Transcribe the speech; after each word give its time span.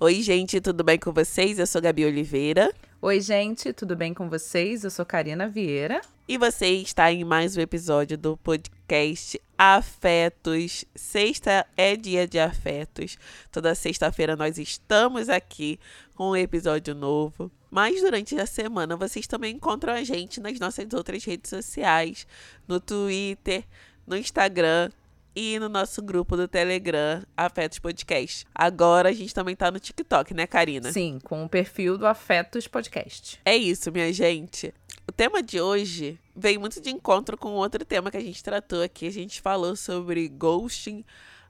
Oi, 0.00 0.22
gente, 0.22 0.60
tudo 0.60 0.84
bem 0.84 0.96
com 0.96 1.12
vocês? 1.12 1.58
Eu 1.58 1.66
sou 1.66 1.82
Gabi 1.82 2.04
Oliveira. 2.04 2.72
Oi, 3.02 3.20
gente, 3.20 3.72
tudo 3.72 3.96
bem 3.96 4.14
com 4.14 4.28
vocês? 4.28 4.84
Eu 4.84 4.92
sou 4.92 5.04
Karina 5.04 5.48
Vieira. 5.48 6.00
E 6.28 6.38
você 6.38 6.68
está 6.68 7.10
em 7.10 7.24
mais 7.24 7.56
um 7.56 7.60
episódio 7.60 8.16
do 8.16 8.36
podcast 8.36 9.42
Afetos. 9.58 10.84
Sexta 10.94 11.66
é 11.76 11.96
dia 11.96 12.28
de 12.28 12.38
afetos. 12.38 13.18
Toda 13.50 13.74
sexta-feira 13.74 14.36
nós 14.36 14.56
estamos 14.56 15.28
aqui 15.28 15.80
com 16.14 16.30
um 16.30 16.36
episódio 16.36 16.94
novo. 16.94 17.50
Mas 17.68 18.00
durante 18.00 18.38
a 18.38 18.46
semana 18.46 18.96
vocês 18.96 19.26
também 19.26 19.56
encontram 19.56 19.92
a 19.92 20.04
gente 20.04 20.40
nas 20.40 20.60
nossas 20.60 20.86
outras 20.94 21.24
redes 21.24 21.50
sociais, 21.50 22.24
no 22.68 22.78
Twitter, 22.78 23.64
no 24.06 24.16
Instagram 24.16 24.92
e 25.40 25.56
no 25.60 25.68
nosso 25.68 26.02
grupo 26.02 26.36
do 26.36 26.48
Telegram, 26.48 27.22
Afetos 27.36 27.78
Podcast. 27.78 28.44
Agora 28.52 29.10
a 29.10 29.12
gente 29.12 29.32
também 29.32 29.54
tá 29.54 29.70
no 29.70 29.78
TikTok, 29.78 30.34
né, 30.34 30.48
Karina? 30.48 30.90
Sim, 30.90 31.20
com 31.22 31.44
o 31.44 31.48
perfil 31.48 31.96
do 31.96 32.08
Afetos 32.08 32.66
Podcast. 32.66 33.40
É 33.44 33.56
isso, 33.56 33.92
minha 33.92 34.12
gente. 34.12 34.74
O 35.06 35.12
tema 35.12 35.40
de 35.40 35.60
hoje 35.60 36.18
veio 36.34 36.58
muito 36.58 36.80
de 36.80 36.90
encontro 36.90 37.38
com 37.38 37.50
outro 37.50 37.84
tema 37.84 38.10
que 38.10 38.16
a 38.16 38.20
gente 38.20 38.42
tratou 38.42 38.82
aqui. 38.82 39.06
A 39.06 39.12
gente 39.12 39.40
falou 39.40 39.76
sobre 39.76 40.26
ghosting, 40.26 41.04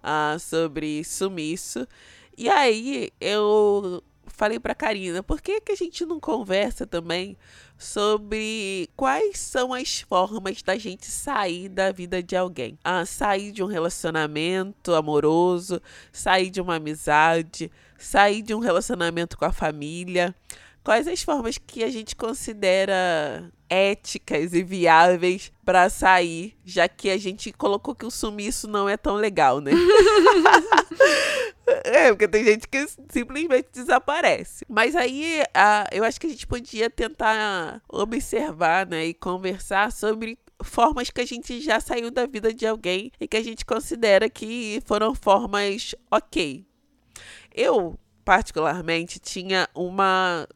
uh, 0.04 0.38
sobre 0.38 1.02
sumiço. 1.02 1.88
E 2.36 2.46
aí 2.46 3.10
eu 3.18 4.04
falei 4.28 4.58
pra 4.58 4.74
Karina, 4.74 5.22
por 5.22 5.40
que, 5.40 5.60
que 5.60 5.72
a 5.72 5.76
gente 5.76 6.04
não 6.04 6.20
conversa 6.20 6.86
também 6.86 7.36
sobre 7.76 8.88
quais 8.96 9.38
são 9.38 9.72
as 9.72 10.00
formas 10.00 10.62
da 10.62 10.76
gente 10.76 11.06
sair 11.06 11.68
da 11.68 11.92
vida 11.92 12.22
de 12.22 12.36
alguém? 12.36 12.78
Ah, 12.82 13.04
sair 13.06 13.52
de 13.52 13.62
um 13.62 13.66
relacionamento 13.66 14.94
amoroso, 14.94 15.80
sair 16.12 16.50
de 16.50 16.60
uma 16.60 16.76
amizade, 16.76 17.70
sair 17.98 18.42
de 18.42 18.54
um 18.54 18.58
relacionamento 18.58 19.36
com 19.36 19.44
a 19.44 19.52
família. 19.52 20.34
Quais 20.88 21.06
as 21.06 21.22
formas 21.22 21.58
que 21.58 21.84
a 21.84 21.90
gente 21.90 22.16
considera 22.16 23.52
éticas 23.68 24.54
e 24.54 24.62
viáveis 24.62 25.52
para 25.62 25.90
sair, 25.90 26.56
já 26.64 26.88
que 26.88 27.10
a 27.10 27.18
gente 27.18 27.52
colocou 27.52 27.94
que 27.94 28.06
o 28.06 28.10
sumiço 28.10 28.66
não 28.66 28.88
é 28.88 28.96
tão 28.96 29.16
legal, 29.16 29.60
né? 29.60 29.70
É, 31.84 32.08
porque 32.08 32.26
tem 32.26 32.42
gente 32.42 32.66
que 32.66 32.86
simplesmente 33.10 33.68
desaparece. 33.70 34.64
Mas 34.66 34.96
aí 34.96 35.42
a, 35.52 35.86
eu 35.92 36.02
acho 36.02 36.18
que 36.18 36.26
a 36.26 36.30
gente 36.30 36.46
podia 36.46 36.88
tentar 36.88 37.82
observar, 37.86 38.86
né, 38.86 39.04
e 39.04 39.12
conversar 39.12 39.92
sobre 39.92 40.38
formas 40.62 41.10
que 41.10 41.20
a 41.20 41.26
gente 41.26 41.60
já 41.60 41.78
saiu 41.78 42.10
da 42.10 42.24
vida 42.24 42.54
de 42.54 42.66
alguém 42.66 43.12
e 43.20 43.28
que 43.28 43.36
a 43.36 43.44
gente 43.44 43.66
considera 43.66 44.30
que 44.30 44.82
foram 44.86 45.14
formas 45.14 45.94
ok. 46.10 46.64
Eu, 47.54 47.98
particularmente, 48.24 49.18
tinha 49.18 49.68
uma 49.74 50.48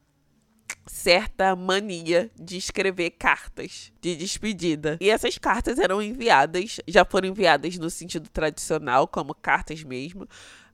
certa 0.87 1.55
mania 1.55 2.31
de 2.39 2.57
escrever 2.57 3.11
cartas 3.11 3.93
de 4.01 4.17
despedida. 4.17 4.99
E 5.01 5.11
essas 5.11 5.39
cartas 5.39 5.79
eram 5.79 6.03
enviadas, 6.03 6.81
já 6.87 7.05
foram 7.05 7.29
enviadas 7.29 7.79
no 7.79 7.91
sentido 7.91 8.29
tradicional, 8.31 9.07
como 9.07 9.35
cartas 9.35 9.83
mesmo, 9.83 10.29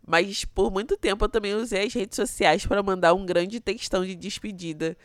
mas 0.06 0.44
por 0.44 0.70
muito 0.70 0.96
tempo 0.96 1.24
eu 1.24 1.28
também 1.28 1.54
usei 1.54 1.86
as 1.86 1.92
redes 1.92 2.16
sociais 2.16 2.64
para 2.64 2.82
mandar 2.82 3.14
um 3.14 3.26
grande 3.26 3.60
textão 3.60 4.04
de 4.04 4.14
despedida. 4.14 4.96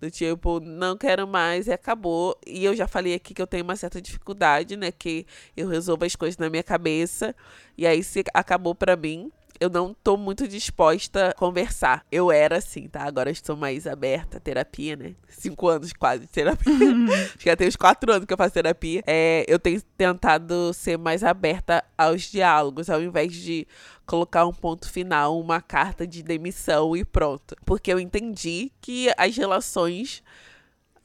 Do 0.00 0.10
tipo, 0.10 0.60
não 0.60 0.96
quero 0.96 1.26
mais 1.26 1.66
e 1.66 1.72
acabou. 1.72 2.38
E 2.46 2.64
eu 2.64 2.76
já 2.76 2.86
falei 2.86 3.14
aqui 3.14 3.32
que 3.32 3.40
eu 3.40 3.46
tenho 3.46 3.64
uma 3.64 3.76
certa 3.76 4.00
dificuldade, 4.00 4.76
né? 4.76 4.92
Que 4.92 5.26
eu 5.56 5.68
resolvo 5.68 6.04
as 6.04 6.14
coisas 6.14 6.36
na 6.36 6.50
minha 6.50 6.62
cabeça. 6.62 7.34
E 7.78 7.86
aí, 7.86 8.02
se 8.02 8.22
acabou 8.34 8.74
para 8.74 8.94
mim, 8.96 9.32
eu 9.60 9.70
não 9.70 9.94
tô 9.94 10.16
muito 10.16 10.46
disposta 10.46 11.28
a 11.28 11.32
conversar. 11.32 12.04
Eu 12.10 12.30
era 12.30 12.58
assim, 12.58 12.88
tá? 12.88 13.02
Agora 13.02 13.30
estou 13.30 13.56
mais 13.56 13.86
aberta 13.86 14.36
à 14.36 14.40
terapia, 14.40 14.96
né? 14.96 15.14
Cinco 15.28 15.68
anos 15.68 15.92
quase 15.92 16.22
de 16.22 16.28
terapia. 16.28 16.72
Acho 17.24 17.38
que 17.38 17.44
já 17.46 17.56
tem 17.56 17.68
uns 17.68 17.76
quatro 17.76 18.12
anos 18.12 18.26
que 18.26 18.32
eu 18.32 18.36
faço 18.36 18.54
terapia. 18.54 19.02
É, 19.06 19.44
eu 19.48 19.58
tenho 19.58 19.80
tentado 19.96 20.72
ser 20.72 20.98
mais 20.98 21.24
aberta 21.24 21.82
aos 21.96 22.22
diálogos, 22.22 22.90
ao 22.90 23.02
invés 23.02 23.32
de 23.32 23.66
colocar 24.06 24.46
um 24.46 24.52
ponto 24.52 24.88
final, 24.90 25.38
uma 25.38 25.60
carta 25.60 26.06
de 26.06 26.22
demissão 26.22 26.96
e 26.96 27.04
pronto. 27.04 27.56
Porque 27.64 27.92
eu 27.92 27.98
entendi 27.98 28.70
que 28.80 29.10
as 29.18 29.36
relações 29.36 30.22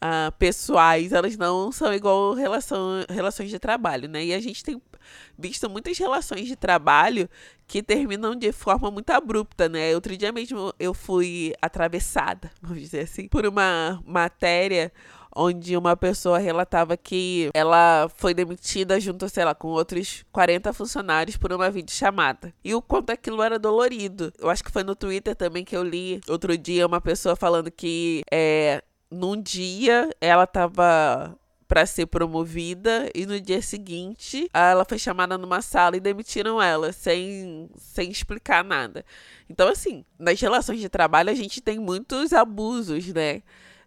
uh, 0.01 0.31
pessoais, 0.37 1.11
elas 1.11 1.37
não 1.37 1.71
são 1.71 1.93
igual 1.93 2.33
relação, 2.33 3.05
relações 3.09 3.49
de 3.49 3.59
trabalho, 3.59 4.07
né? 4.07 4.25
E 4.25 4.33
a 4.33 4.39
gente 4.39 4.63
tem 4.63 4.81
visto 5.37 5.69
muitas 5.69 5.97
relações 5.97 6.47
de 6.47 6.55
trabalho 6.55 7.29
que 7.67 7.81
terminam 7.81 8.35
de 8.35 8.51
forma 8.51 8.91
muito 8.91 9.09
abrupta, 9.11 9.69
né? 9.69 9.93
Outro 9.95 10.15
dia 10.17 10.31
mesmo 10.31 10.73
eu 10.79 10.93
fui 10.93 11.53
atravessada, 11.61 12.51
vamos 12.61 12.81
dizer 12.81 13.01
assim, 13.01 13.27
por 13.27 13.45
uma 13.45 14.01
matéria 14.05 14.91
onde 15.35 15.75
uma 15.77 15.95
pessoa 15.95 16.37
relatava 16.37 16.95
que 16.97 17.49
ela 17.53 18.09
foi 18.15 18.33
demitida 18.33 18.99
junto, 18.99 19.27
sei 19.29 19.45
lá, 19.45 19.55
com 19.55 19.69
outros 19.69 20.23
40 20.31 20.73
funcionários 20.73 21.37
por 21.37 21.51
uma 21.53 21.69
videochamada. 21.69 22.53
E 22.63 22.73
o 22.73 22.81
quanto 22.81 23.11
aquilo 23.11 23.41
era 23.41 23.57
dolorido. 23.57 24.31
Eu 24.39 24.49
acho 24.49 24.63
que 24.63 24.71
foi 24.71 24.83
no 24.83 24.95
Twitter 24.95 25.35
também 25.35 25.63
que 25.63 25.75
eu 25.75 25.83
li 25.83 26.21
outro 26.27 26.57
dia 26.57 26.85
uma 26.85 27.01
pessoa 27.01 27.35
falando 27.35 27.71
que 27.71 28.23
é, 28.31 28.83
num 29.09 29.41
dia 29.41 30.09
ela 30.19 30.47
tava 30.47 31.37
para 31.71 31.85
ser 31.85 32.05
promovida 32.07 33.09
e 33.15 33.25
no 33.25 33.39
dia 33.39 33.61
seguinte 33.61 34.49
ela 34.53 34.83
foi 34.83 34.99
chamada 34.99 35.37
numa 35.37 35.61
sala 35.61 35.95
e 35.95 36.01
demitiram 36.01 36.61
ela 36.61 36.91
sem, 36.91 37.69
sem 37.77 38.11
explicar 38.11 38.61
nada. 38.61 39.05
Então, 39.49 39.69
assim, 39.69 40.03
nas 40.19 40.37
relações 40.41 40.81
de 40.81 40.89
trabalho 40.89 41.29
a 41.29 41.33
gente 41.33 41.61
tem 41.61 41.79
muitos 41.79 42.33
abusos, 42.33 43.07
né? 43.13 43.41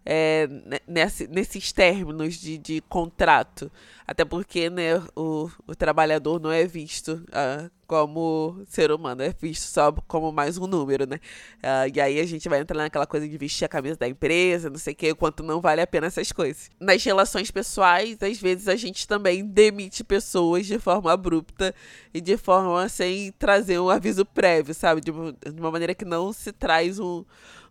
É, 0.04 0.48
nesse, 0.86 1.26
nesses 1.26 1.72
términos 1.72 2.34
de, 2.34 2.58
de 2.58 2.80
contrato. 2.82 3.70
Até 4.06 4.22
porque 4.22 4.68
né, 4.68 5.02
o, 5.16 5.50
o 5.66 5.74
trabalhador 5.74 6.38
não 6.38 6.52
é 6.52 6.66
visto 6.66 7.24
uh, 7.30 7.70
como 7.86 8.62
ser 8.68 8.90
humano, 8.90 9.22
é 9.22 9.32
visto 9.40 9.62
só 9.62 9.90
como 10.06 10.30
mais 10.30 10.58
um 10.58 10.66
número, 10.66 11.06
né? 11.06 11.16
Uh, 11.62 11.90
e 11.94 12.00
aí 12.00 12.20
a 12.20 12.26
gente 12.26 12.46
vai 12.46 12.60
entrar 12.60 12.76
naquela 12.76 13.06
coisa 13.06 13.26
de 13.26 13.38
vestir 13.38 13.64
a 13.64 13.68
camisa 13.68 13.96
da 13.96 14.06
empresa, 14.06 14.68
não 14.68 14.76
sei 14.76 14.92
o 14.92 14.96
que, 14.96 15.14
quanto 15.14 15.42
não 15.42 15.58
vale 15.58 15.80
a 15.80 15.86
pena 15.86 16.06
essas 16.06 16.30
coisas. 16.32 16.70
Nas 16.78 17.02
relações 17.02 17.50
pessoais, 17.50 18.18
às 18.20 18.38
vezes 18.38 18.68
a 18.68 18.76
gente 18.76 19.08
também 19.08 19.42
demite 19.42 20.04
pessoas 20.04 20.66
de 20.66 20.78
forma 20.78 21.10
abrupta 21.10 21.74
e 22.12 22.20
de 22.20 22.36
forma 22.36 22.86
sem 22.90 23.32
trazer 23.32 23.78
um 23.78 23.88
aviso 23.88 24.26
prévio, 24.26 24.74
sabe? 24.74 25.00
De 25.00 25.10
de 25.10 25.60
uma 25.60 25.70
maneira 25.70 25.94
que 25.94 26.04
não 26.04 26.32
se 26.32 26.52
traz 26.52 26.98
um, 26.98 27.24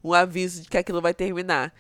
um 0.03 0.13
aviso 0.13 0.63
de 0.63 0.69
que 0.69 0.77
aquilo 0.77 1.01
vai 1.01 1.13
terminar. 1.13 1.71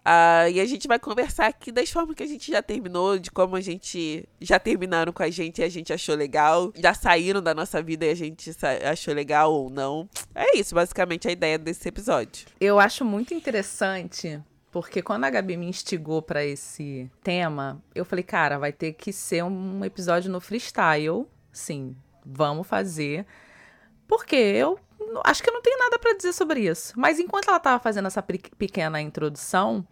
Uh, 0.00 0.50
e 0.52 0.60
a 0.60 0.66
gente 0.66 0.88
vai 0.88 0.98
conversar 0.98 1.46
aqui 1.46 1.70
das 1.70 1.90
formas 1.90 2.16
que 2.16 2.22
a 2.22 2.26
gente 2.26 2.50
já 2.50 2.62
terminou, 2.62 3.18
de 3.18 3.30
como 3.30 3.56
a 3.56 3.60
gente 3.60 4.26
já 4.40 4.58
terminaram 4.58 5.12
com 5.12 5.22
a 5.22 5.30
gente 5.30 5.60
e 5.60 5.64
a 5.64 5.68
gente 5.68 5.92
achou 5.92 6.14
legal, 6.14 6.72
já 6.76 6.94
saíram 6.94 7.42
da 7.42 7.54
nossa 7.54 7.82
vida 7.82 8.06
e 8.06 8.10
a 8.10 8.14
gente 8.14 8.50
achou 8.84 9.14
legal 9.14 9.52
ou 9.52 9.68
não. 9.68 10.08
É 10.34 10.56
isso, 10.56 10.74
basicamente, 10.74 11.28
a 11.28 11.32
ideia 11.32 11.58
desse 11.58 11.88
episódio. 11.88 12.46
Eu 12.60 12.80
acho 12.80 13.04
muito 13.04 13.34
interessante. 13.34 14.40
Porque 14.70 15.02
quando 15.02 15.24
a 15.24 15.30
Gabi 15.30 15.56
me 15.56 15.66
instigou 15.66 16.22
para 16.22 16.44
esse 16.44 17.10
tema, 17.24 17.82
eu 17.92 18.04
falei, 18.04 18.22
cara, 18.22 18.56
vai 18.56 18.72
ter 18.72 18.92
que 18.92 19.12
ser 19.12 19.42
um 19.42 19.84
episódio 19.84 20.30
no 20.30 20.40
freestyle. 20.40 21.26
Sim, 21.52 21.96
vamos 22.24 22.68
fazer. 22.68 23.26
Porque 24.06 24.36
eu 24.36 24.78
acho 25.24 25.42
que 25.42 25.50
eu 25.50 25.54
não 25.54 25.62
tenho 25.62 25.78
nada 25.78 25.98
para 25.98 26.16
dizer 26.16 26.32
sobre 26.32 26.60
isso. 26.60 26.92
Mas 26.96 27.18
enquanto 27.18 27.48
ela 27.48 27.58
tava 27.58 27.82
fazendo 27.82 28.06
essa 28.06 28.22
pequena 28.22 29.00
introdução, 29.00 29.86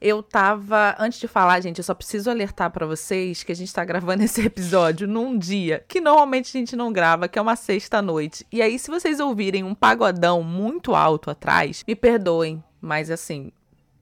eu 0.00 0.22
tava. 0.22 0.94
Antes 0.98 1.18
de 1.18 1.28
falar, 1.28 1.60
gente, 1.60 1.78
eu 1.78 1.84
só 1.84 1.94
preciso 1.94 2.30
alertar 2.30 2.70
para 2.70 2.86
vocês 2.86 3.42
que 3.42 3.52
a 3.52 3.54
gente 3.54 3.72
tá 3.72 3.84
gravando 3.84 4.22
esse 4.24 4.44
episódio 4.44 5.06
num 5.06 5.36
dia 5.36 5.84
que 5.88 6.00
normalmente 6.00 6.56
a 6.56 6.58
gente 6.58 6.76
não 6.76 6.92
grava, 6.92 7.28
que 7.28 7.38
é 7.38 7.42
uma 7.42 7.56
sexta-noite. 7.56 8.46
E 8.50 8.62
aí, 8.62 8.78
se 8.78 8.90
vocês 8.90 9.20
ouvirem 9.20 9.64
um 9.64 9.74
pagodão 9.74 10.42
muito 10.42 10.94
alto 10.94 11.30
atrás, 11.30 11.84
me 11.86 11.94
perdoem, 11.94 12.62
mas 12.80 13.10
assim. 13.10 13.52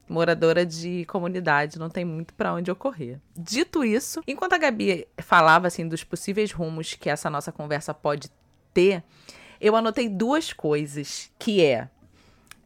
Moradora 0.09 0.65
de 0.65 1.05
comunidade, 1.07 1.81
não 1.81 1.91
tem 1.91 2.05
muito 2.05 2.33
para 2.33 2.55
onde 2.55 2.71
ocorrer. 2.71 3.19
Dito 3.37 3.85
isso, 3.85 4.21
enquanto 4.25 4.53
a 4.53 4.59
Gabi 4.59 5.05
falava 5.19 5.67
assim 5.67 5.89
dos 5.89 6.05
possíveis 6.05 6.53
rumos 6.53 6.95
que 6.95 7.11
essa 7.11 7.29
nossa 7.29 7.51
conversa 7.51 7.93
pode 7.93 8.31
ter, 8.73 9.03
eu 9.61 9.77
anotei 9.77 10.09
duas 10.09 10.53
coisas, 10.53 11.31
que 11.39 11.65
é, 11.65 11.89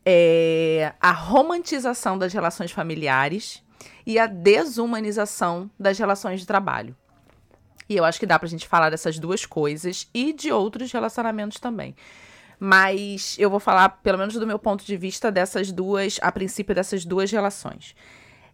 é 0.04 0.92
a 1.00 1.12
romantização 1.12 2.18
das 2.18 2.32
relações 2.32 2.70
familiares 2.70 3.62
e 4.06 4.18
a 4.18 4.26
desumanização 4.26 5.70
das 5.78 5.98
relações 5.98 6.40
de 6.40 6.46
trabalho. 6.46 6.96
E 7.88 7.96
eu 7.96 8.04
acho 8.04 8.20
que 8.20 8.26
dá 8.26 8.38
pra 8.38 8.48
gente 8.48 8.68
falar 8.68 8.90
dessas 8.90 9.18
duas 9.18 9.44
coisas 9.44 10.08
e 10.14 10.32
de 10.32 10.52
outros 10.52 10.92
relacionamentos 10.92 11.58
também. 11.58 11.94
Mas 12.58 13.36
eu 13.38 13.50
vou 13.50 13.58
falar, 13.58 13.88
pelo 13.88 14.18
menos 14.18 14.34
do 14.34 14.46
meu 14.46 14.58
ponto 14.58 14.84
de 14.84 14.96
vista, 14.96 15.32
dessas 15.32 15.72
duas, 15.72 16.18
a 16.22 16.30
princípio, 16.30 16.74
dessas 16.74 17.04
duas 17.04 17.32
relações. 17.32 17.96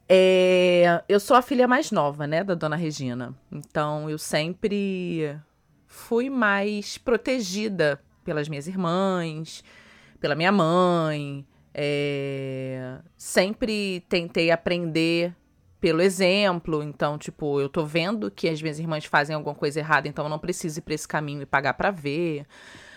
É, 0.08 1.02
eu 1.08 1.18
sou 1.18 1.36
a 1.36 1.42
filha 1.42 1.66
mais 1.66 1.90
nova, 1.90 2.26
né, 2.26 2.44
da 2.44 2.54
dona 2.54 2.76
Regina. 2.76 3.34
Então 3.50 4.08
eu 4.08 4.16
sempre 4.16 5.36
fui 5.86 6.30
mais 6.30 6.96
protegida 6.96 8.00
pelas 8.26 8.48
minhas 8.48 8.66
irmãs, 8.66 9.62
pela 10.20 10.34
minha 10.34 10.50
mãe. 10.50 11.46
É... 11.72 12.98
Sempre 13.16 14.04
tentei 14.08 14.50
aprender 14.50 15.32
pelo 15.80 16.02
exemplo. 16.02 16.82
Então, 16.82 17.16
tipo, 17.16 17.60
eu 17.60 17.68
tô 17.68 17.86
vendo 17.86 18.30
que 18.30 18.48
as 18.48 18.60
minhas 18.60 18.80
irmãs 18.80 19.04
fazem 19.04 19.36
alguma 19.36 19.54
coisa 19.54 19.78
errada, 19.78 20.08
então 20.08 20.24
eu 20.24 20.28
não 20.28 20.38
preciso 20.38 20.80
ir 20.80 20.82
pra 20.82 20.94
esse 20.94 21.06
caminho 21.06 21.42
e 21.42 21.46
pagar 21.46 21.74
para 21.74 21.92
ver. 21.92 22.44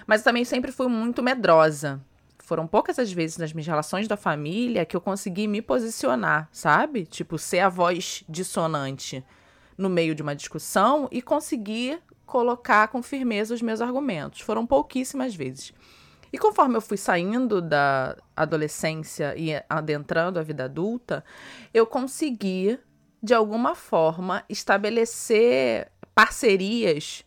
Mas 0.07 0.23
também 0.23 0.43
sempre 0.43 0.71
fui 0.71 0.87
muito 0.87 1.21
medrosa. 1.21 2.01
Foram 2.39 2.65
poucas 2.65 2.97
as 2.97 3.11
vezes 3.11 3.37
nas 3.37 3.53
minhas 3.53 3.67
relações 3.67 4.07
da 4.07 4.17
família 4.17 4.83
que 4.83 4.97
eu 4.97 5.01
consegui 5.01 5.47
me 5.47 5.61
posicionar, 5.61 6.49
sabe? 6.51 7.05
Tipo, 7.05 7.37
ser 7.37 7.59
a 7.59 7.69
voz 7.69 8.23
dissonante 8.27 9.23
no 9.77 9.87
meio 9.87 10.15
de 10.15 10.23
uma 10.23 10.35
discussão 10.35 11.07
e 11.11 11.21
conseguir 11.21 12.01
colocar 12.29 12.87
com 12.89 13.01
firmeza 13.01 13.55
os 13.55 13.61
meus 13.61 13.81
argumentos. 13.81 14.41
Foram 14.41 14.65
pouquíssimas 14.65 15.33
vezes. 15.33 15.73
E 16.31 16.37
conforme 16.37 16.77
eu 16.77 16.81
fui 16.81 16.95
saindo 16.95 17.59
da 17.59 18.15
adolescência 18.35 19.33
e 19.35 19.49
adentrando 19.67 20.37
a 20.37 20.43
vida 20.43 20.65
adulta, 20.65 21.25
eu 21.73 21.87
consegui, 21.87 22.77
de 23.21 23.33
alguma 23.33 23.73
forma, 23.73 24.43
estabelecer 24.47 25.91
parcerias 26.13 27.25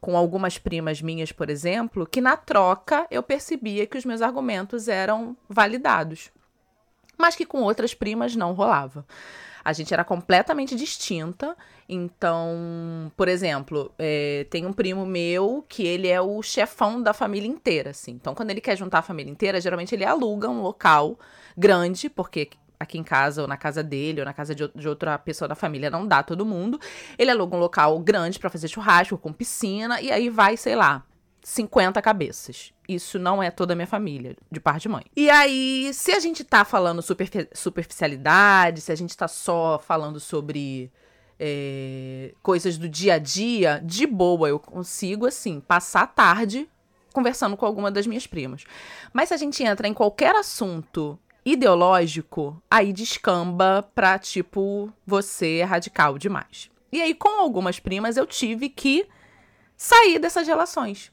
com 0.00 0.16
algumas 0.16 0.56
primas 0.56 1.02
minhas, 1.02 1.30
por 1.30 1.50
exemplo, 1.50 2.06
que 2.06 2.22
na 2.22 2.34
troca 2.34 3.06
eu 3.10 3.22
percebia 3.22 3.86
que 3.86 3.98
os 3.98 4.06
meus 4.06 4.22
argumentos 4.22 4.88
eram 4.88 5.36
validados, 5.46 6.30
mas 7.18 7.36
que 7.36 7.44
com 7.44 7.60
outras 7.60 7.92
primas 7.92 8.34
não 8.34 8.54
rolava. 8.54 9.04
A 9.64 9.72
gente 9.72 9.92
era 9.92 10.04
completamente 10.04 10.74
distinta. 10.74 11.56
Então, 11.88 13.10
por 13.16 13.28
exemplo, 13.28 13.92
é, 13.98 14.46
tem 14.50 14.66
um 14.66 14.72
primo 14.72 15.04
meu 15.04 15.64
que 15.68 15.86
ele 15.86 16.08
é 16.08 16.20
o 16.20 16.42
chefão 16.42 17.02
da 17.02 17.12
família 17.12 17.48
inteira, 17.48 17.90
assim. 17.90 18.12
Então, 18.12 18.34
quando 18.34 18.50
ele 18.50 18.60
quer 18.60 18.76
juntar 18.76 18.98
a 18.98 19.02
família 19.02 19.30
inteira, 19.30 19.60
geralmente 19.60 19.94
ele 19.94 20.04
aluga 20.04 20.48
um 20.48 20.62
local 20.62 21.18
grande, 21.56 22.08
porque 22.08 22.50
aqui 22.78 22.96
em 22.96 23.04
casa, 23.04 23.42
ou 23.42 23.48
na 23.48 23.58
casa 23.58 23.82
dele, 23.82 24.20
ou 24.20 24.24
na 24.24 24.32
casa 24.32 24.54
de, 24.54 24.88
outra 24.88 25.18
pessoa 25.18 25.46
da 25.46 25.54
família, 25.54 25.90
não 25.90 26.06
dá 26.06 26.22
todo 26.22 26.46
mundo. 26.46 26.80
Ele 27.18 27.30
aluga 27.30 27.54
um 27.54 27.60
local 27.60 27.98
grande 27.98 28.38
para 28.38 28.48
fazer 28.48 28.68
churrasco, 28.68 29.18
com 29.18 29.32
piscina, 29.32 30.00
e 30.00 30.10
aí 30.10 30.30
vai, 30.30 30.56
sei 30.56 30.74
lá, 30.74 31.04
50 31.42 32.00
cabeças. 32.02 32.72
Isso 32.88 33.18
não 33.18 33.42
é 33.42 33.50
toda 33.50 33.72
a 33.72 33.76
minha 33.76 33.86
família, 33.86 34.36
de 34.50 34.60
par 34.60 34.78
de 34.78 34.88
mãe. 34.88 35.04
E 35.16 35.30
aí, 35.30 35.90
se 35.94 36.12
a 36.12 36.20
gente 36.20 36.44
tá 36.44 36.64
falando 36.64 37.02
superficialidade, 37.54 38.80
se 38.80 38.92
a 38.92 38.94
gente 38.94 39.16
tá 39.16 39.28
só 39.28 39.78
falando 39.78 40.18
sobre 40.20 40.90
é, 41.38 42.34
coisas 42.42 42.76
do 42.76 42.88
dia 42.88 43.14
a 43.14 43.18
dia, 43.18 43.80
de 43.84 44.06
boa, 44.06 44.48
eu 44.48 44.58
consigo, 44.58 45.26
assim, 45.26 45.60
passar 45.60 46.02
a 46.02 46.06
tarde 46.06 46.68
conversando 47.12 47.56
com 47.56 47.66
alguma 47.66 47.90
das 47.90 48.06
minhas 48.06 48.26
primas. 48.26 48.64
Mas 49.12 49.28
se 49.28 49.34
a 49.34 49.36
gente 49.36 49.62
entra 49.62 49.88
em 49.88 49.94
qualquer 49.94 50.34
assunto 50.36 51.18
ideológico, 51.44 52.62
aí 52.70 52.92
descamba 52.92 53.88
pra, 53.94 54.18
tipo, 54.18 54.92
você 55.06 55.58
é 55.58 55.64
radical 55.64 56.18
demais. 56.18 56.70
E 56.92 57.00
aí, 57.00 57.14
com 57.14 57.40
algumas 57.40 57.80
primas, 57.80 58.16
eu 58.16 58.26
tive 58.26 58.68
que 58.68 59.06
sair 59.76 60.18
dessas 60.18 60.46
relações 60.46 61.10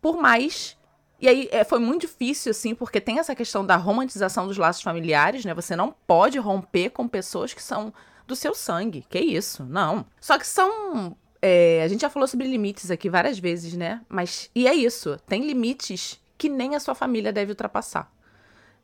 por 0.00 0.16
mais. 0.16 0.76
E 1.20 1.28
aí 1.28 1.48
é, 1.50 1.64
foi 1.64 1.78
muito 1.78 2.02
difícil, 2.02 2.50
assim, 2.50 2.74
porque 2.74 3.00
tem 3.00 3.18
essa 3.18 3.34
questão 3.34 3.66
da 3.66 3.76
romantização 3.76 4.46
dos 4.46 4.56
laços 4.56 4.82
familiares, 4.82 5.44
né? 5.44 5.52
Você 5.54 5.74
não 5.74 5.94
pode 6.06 6.38
romper 6.38 6.90
com 6.90 7.08
pessoas 7.08 7.52
que 7.52 7.62
são 7.62 7.92
do 8.26 8.36
seu 8.36 8.54
sangue. 8.54 9.04
Que 9.08 9.18
isso? 9.18 9.64
Não. 9.64 10.06
Só 10.20 10.38
que 10.38 10.46
são. 10.46 11.16
É, 11.40 11.82
a 11.82 11.88
gente 11.88 12.02
já 12.02 12.10
falou 12.10 12.28
sobre 12.28 12.46
limites 12.46 12.90
aqui 12.90 13.08
várias 13.08 13.38
vezes, 13.38 13.74
né? 13.74 14.00
Mas. 14.08 14.50
E 14.54 14.68
é 14.68 14.74
isso. 14.74 15.18
Tem 15.26 15.44
limites 15.44 16.20
que 16.36 16.48
nem 16.48 16.76
a 16.76 16.80
sua 16.80 16.94
família 16.94 17.32
deve 17.32 17.52
ultrapassar. 17.52 18.12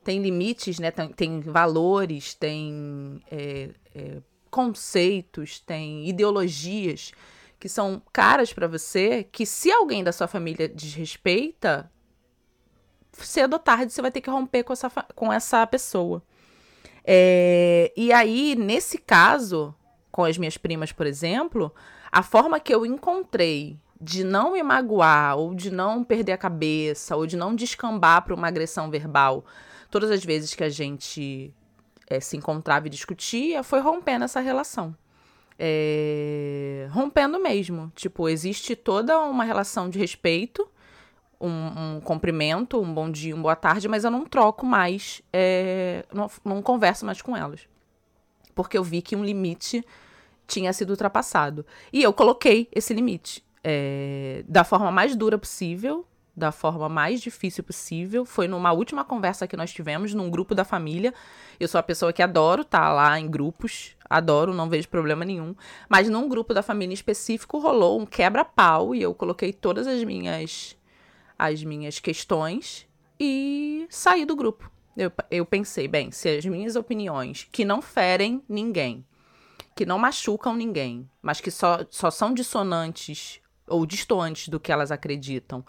Tem 0.02 0.20
limites, 0.20 0.78
né? 0.78 0.90
Tem, 0.90 1.08
tem 1.08 1.40
valores, 1.40 2.34
tem 2.34 3.22
é, 3.31 3.70
é, 3.94 4.16
conceitos, 4.50 5.61
tem 5.61 6.08
ideologias 6.08 7.12
que 7.64 7.69
são 7.70 8.02
caras 8.12 8.52
para 8.52 8.69
você, 8.69 9.25
que 9.25 9.46
se 9.46 9.72
alguém 9.72 10.05
da 10.05 10.12
sua 10.12 10.28
família 10.28 10.69
desrespeita, 10.69 11.90
cedo 13.11 13.55
ou 13.55 13.58
tarde 13.58 13.90
você 13.90 14.02
vai 14.02 14.11
ter 14.11 14.20
que 14.20 14.28
romper 14.28 14.64
com 14.64 14.75
essa, 14.75 14.90
com 14.90 15.32
essa 15.32 15.66
pessoa. 15.66 16.22
É, 17.02 17.90
e 17.96 18.12
aí, 18.12 18.55
nesse 18.55 18.99
caso, 18.99 19.75
com 20.12 20.25
as 20.25 20.37
minhas 20.37 20.58
primas, 20.58 20.93
por 20.93 21.06
exemplo, 21.06 21.75
a 22.12 22.22
forma 22.22 22.61
que 22.61 22.75
eu 22.75 22.84
encontrei 22.84 23.81
de 23.99 24.25
não 24.25 24.52
me 24.52 24.62
magoar, 24.62 25.38
ou 25.38 25.55
de 25.55 25.70
não 25.70 26.05
perder 26.05 26.32
a 26.32 26.37
cabeça, 26.37 27.16
ou 27.16 27.26
de 27.26 27.34
não 27.34 27.55
descambar 27.55 28.26
para 28.26 28.34
uma 28.34 28.49
agressão 28.49 28.90
verbal, 28.90 29.43
todas 29.90 30.11
as 30.11 30.22
vezes 30.22 30.55
que 30.55 30.64
a 30.64 30.69
gente 30.69 31.50
é, 32.11 32.20
se 32.20 32.37
encontrava 32.37 32.88
e 32.88 32.90
discutia, 32.90 33.62
foi 33.62 33.81
rompendo 33.81 34.26
essa 34.26 34.40
relação 34.40 34.94
é, 35.59 36.89
rompendo 36.91 37.39
mesmo. 37.39 37.93
Tipo, 37.95 38.29
existe 38.29 38.75
toda 38.75 39.19
uma 39.21 39.45
relação 39.45 39.89
de 39.89 39.99
respeito, 39.99 40.69
um, 41.41 41.97
um 41.97 42.01
cumprimento, 42.01 42.81
um 42.81 42.93
bom 42.93 43.11
dia, 43.11 43.35
uma 43.35 43.43
boa 43.43 43.56
tarde, 43.56 43.89
mas 43.89 44.05
eu 44.05 44.11
não 44.11 44.25
troco 44.25 44.65
mais, 44.65 45.23
é, 45.33 46.05
não, 46.12 46.31
não 46.45 46.62
converso 46.62 47.05
mais 47.05 47.21
com 47.21 47.37
elas. 47.37 47.69
Porque 48.55 48.79
eu 48.79 48.85
vi 48.85 49.03
que 49.03 49.17
um 49.17 49.25
limite 49.25 49.85
tinha 50.47 50.73
sido 50.73 50.91
ultrapassado. 50.91 51.67
E 51.93 52.03
eu 52.03 52.12
coloquei 52.12 52.69
esse 52.73 52.95
limite 52.95 53.45
é, 53.62 54.45
da 54.47 54.62
forma 54.62 54.91
mais 54.91 55.17
dura 55.17 55.39
possível, 55.39 56.07
da 56.37 56.51
forma 56.51 56.89
mais 56.89 57.21
difícil 57.21 57.63
possível. 57.63 58.25
Foi 58.25 58.49
numa 58.49 58.73
última 58.73 59.05
conversa 59.05 59.47
que 59.47 59.57
nós 59.57 59.73
tivemos, 59.73 60.15
num 60.15 60.31
grupo 60.31 60.55
da 60.55 60.65
família. 60.65 61.15
Eu 61.61 61.69
sou 61.69 61.79
a 61.79 61.83
pessoa 61.83 62.13
que 62.13 62.23
adoro 62.23 62.63
estar 62.63 62.81
tá 62.81 62.93
lá 62.93 63.19
em 63.19 63.29
grupos, 63.29 63.97
adoro, 64.09 64.53
não 64.53 64.69
vejo 64.69 64.89
problema 64.89 65.25
nenhum. 65.25 65.55
Mas 65.89 66.09
num 66.09 66.29
grupo 66.29 66.53
da 66.53 66.63
família 66.63 66.95
específico 66.95 67.59
rolou 67.59 68.01
um 68.01 68.07
quebra-pau 68.07 68.95
e 68.95 69.03
eu 69.03 69.15
coloquei 69.15 69.53
todas 69.53 69.87
as 69.87 70.03
minhas 70.03 70.77
as 71.39 71.65
minhas 71.65 71.99
questões 71.99 72.87
e 73.19 73.87
saí 73.91 74.25
do 74.25 74.37
grupo. 74.37 74.71
Eu, 74.97 75.11
eu 75.31 75.45
pensei, 75.45 75.89
bem, 75.89 76.11
se 76.13 76.29
as 76.29 76.45
minhas 76.45 76.77
opiniões, 76.77 77.49
que 77.51 77.65
não 77.65 77.83
ferem 77.83 78.43
ninguém, 78.49 79.05
que 79.75 79.85
não 79.85 79.99
machucam 79.99 80.55
ninguém, 80.55 81.09
mas 81.21 81.41
que 81.41 81.51
só, 81.51 81.81
só 81.91 82.11
são 82.11 82.33
dissonantes 82.33 83.41
ou 83.67 83.85
distoantes 83.85 84.49
do 84.49 84.61
que 84.61 84.71
elas 84.71 84.93
acreditam, 84.93 85.65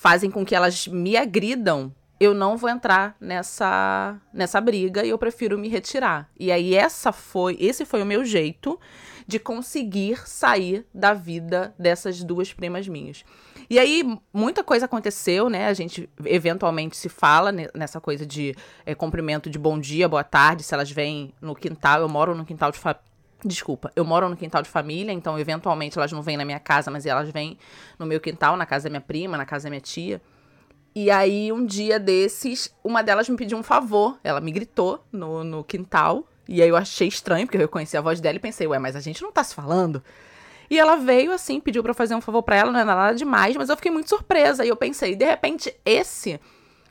fazem 0.00 0.30
com 0.30 0.46
que 0.46 0.54
elas 0.54 0.88
me 0.88 1.14
agridam, 1.14 1.94
eu 2.18 2.32
não 2.32 2.56
vou 2.56 2.70
entrar 2.70 3.14
nessa 3.20 4.18
nessa 4.32 4.58
briga 4.58 5.04
e 5.04 5.10
eu 5.10 5.18
prefiro 5.18 5.58
me 5.58 5.68
retirar. 5.68 6.26
E 6.38 6.50
aí 6.50 6.74
essa 6.74 7.12
foi, 7.12 7.54
esse 7.60 7.84
foi 7.84 8.02
o 8.02 8.06
meu 8.06 8.24
jeito 8.24 8.80
de 9.26 9.38
conseguir 9.38 10.26
sair 10.26 10.86
da 10.94 11.12
vida 11.12 11.74
dessas 11.78 12.24
duas 12.24 12.50
primas 12.50 12.88
minhas. 12.88 13.26
E 13.68 13.78
aí 13.78 14.02
muita 14.32 14.64
coisa 14.64 14.86
aconteceu, 14.86 15.50
né? 15.50 15.66
A 15.66 15.74
gente 15.74 16.08
eventualmente 16.24 16.96
se 16.96 17.10
fala 17.10 17.52
nessa 17.74 18.00
coisa 18.00 18.24
de 18.24 18.56
é, 18.86 18.94
cumprimento 18.94 19.50
de 19.50 19.58
bom 19.58 19.78
dia, 19.78 20.08
boa 20.08 20.24
tarde, 20.24 20.62
se 20.62 20.72
elas 20.72 20.90
vêm 20.90 21.34
no 21.42 21.54
quintal, 21.54 22.00
eu 22.00 22.08
moro 22.08 22.34
no 22.34 22.46
quintal 22.46 22.72
de 22.72 22.78
fa 22.78 22.98
Desculpa, 23.44 23.90
eu 23.96 24.04
moro 24.04 24.28
no 24.28 24.36
quintal 24.36 24.62
de 24.62 24.68
família, 24.68 25.12
então 25.12 25.38
eventualmente 25.38 25.98
elas 25.98 26.12
não 26.12 26.20
vêm 26.20 26.36
na 26.36 26.44
minha 26.44 26.60
casa, 26.60 26.90
mas 26.90 27.06
elas 27.06 27.30
vêm 27.30 27.56
no 27.98 28.04
meu 28.04 28.20
quintal, 28.20 28.56
na 28.56 28.66
casa 28.66 28.84
da 28.84 28.90
minha 28.90 29.00
prima, 29.00 29.38
na 29.38 29.46
casa 29.46 29.64
da 29.64 29.70
minha 29.70 29.80
tia. 29.80 30.20
E 30.94 31.10
aí, 31.10 31.52
um 31.52 31.64
dia 31.64 32.00
desses, 32.00 32.74
uma 32.82 33.02
delas 33.02 33.28
me 33.28 33.36
pediu 33.36 33.56
um 33.56 33.62
favor. 33.62 34.18
Ela 34.24 34.40
me 34.40 34.50
gritou 34.50 35.04
no, 35.12 35.44
no 35.44 35.62
quintal. 35.62 36.26
E 36.48 36.60
aí 36.60 36.68
eu 36.68 36.76
achei 36.76 37.06
estranho, 37.06 37.46
porque 37.46 37.56
eu 37.56 37.60
reconheci 37.60 37.96
a 37.96 38.00
voz 38.00 38.20
dela 38.20 38.36
e 38.36 38.40
pensei, 38.40 38.66
ué, 38.66 38.78
mas 38.78 38.96
a 38.96 39.00
gente 39.00 39.22
não 39.22 39.30
tá 39.30 39.44
se 39.44 39.54
falando? 39.54 40.02
E 40.68 40.78
ela 40.78 40.96
veio 40.96 41.32
assim, 41.32 41.60
pediu 41.60 41.82
para 41.82 41.94
fazer 41.94 42.14
um 42.14 42.20
favor 42.20 42.42
para 42.42 42.56
ela, 42.56 42.72
não 42.72 42.80
era 42.80 42.94
nada 42.94 43.14
demais, 43.14 43.56
mas 43.56 43.68
eu 43.68 43.76
fiquei 43.76 43.90
muito 43.90 44.08
surpresa. 44.08 44.64
E 44.64 44.68
eu 44.68 44.76
pensei, 44.76 45.14
de 45.14 45.24
repente, 45.24 45.72
esse 45.84 46.40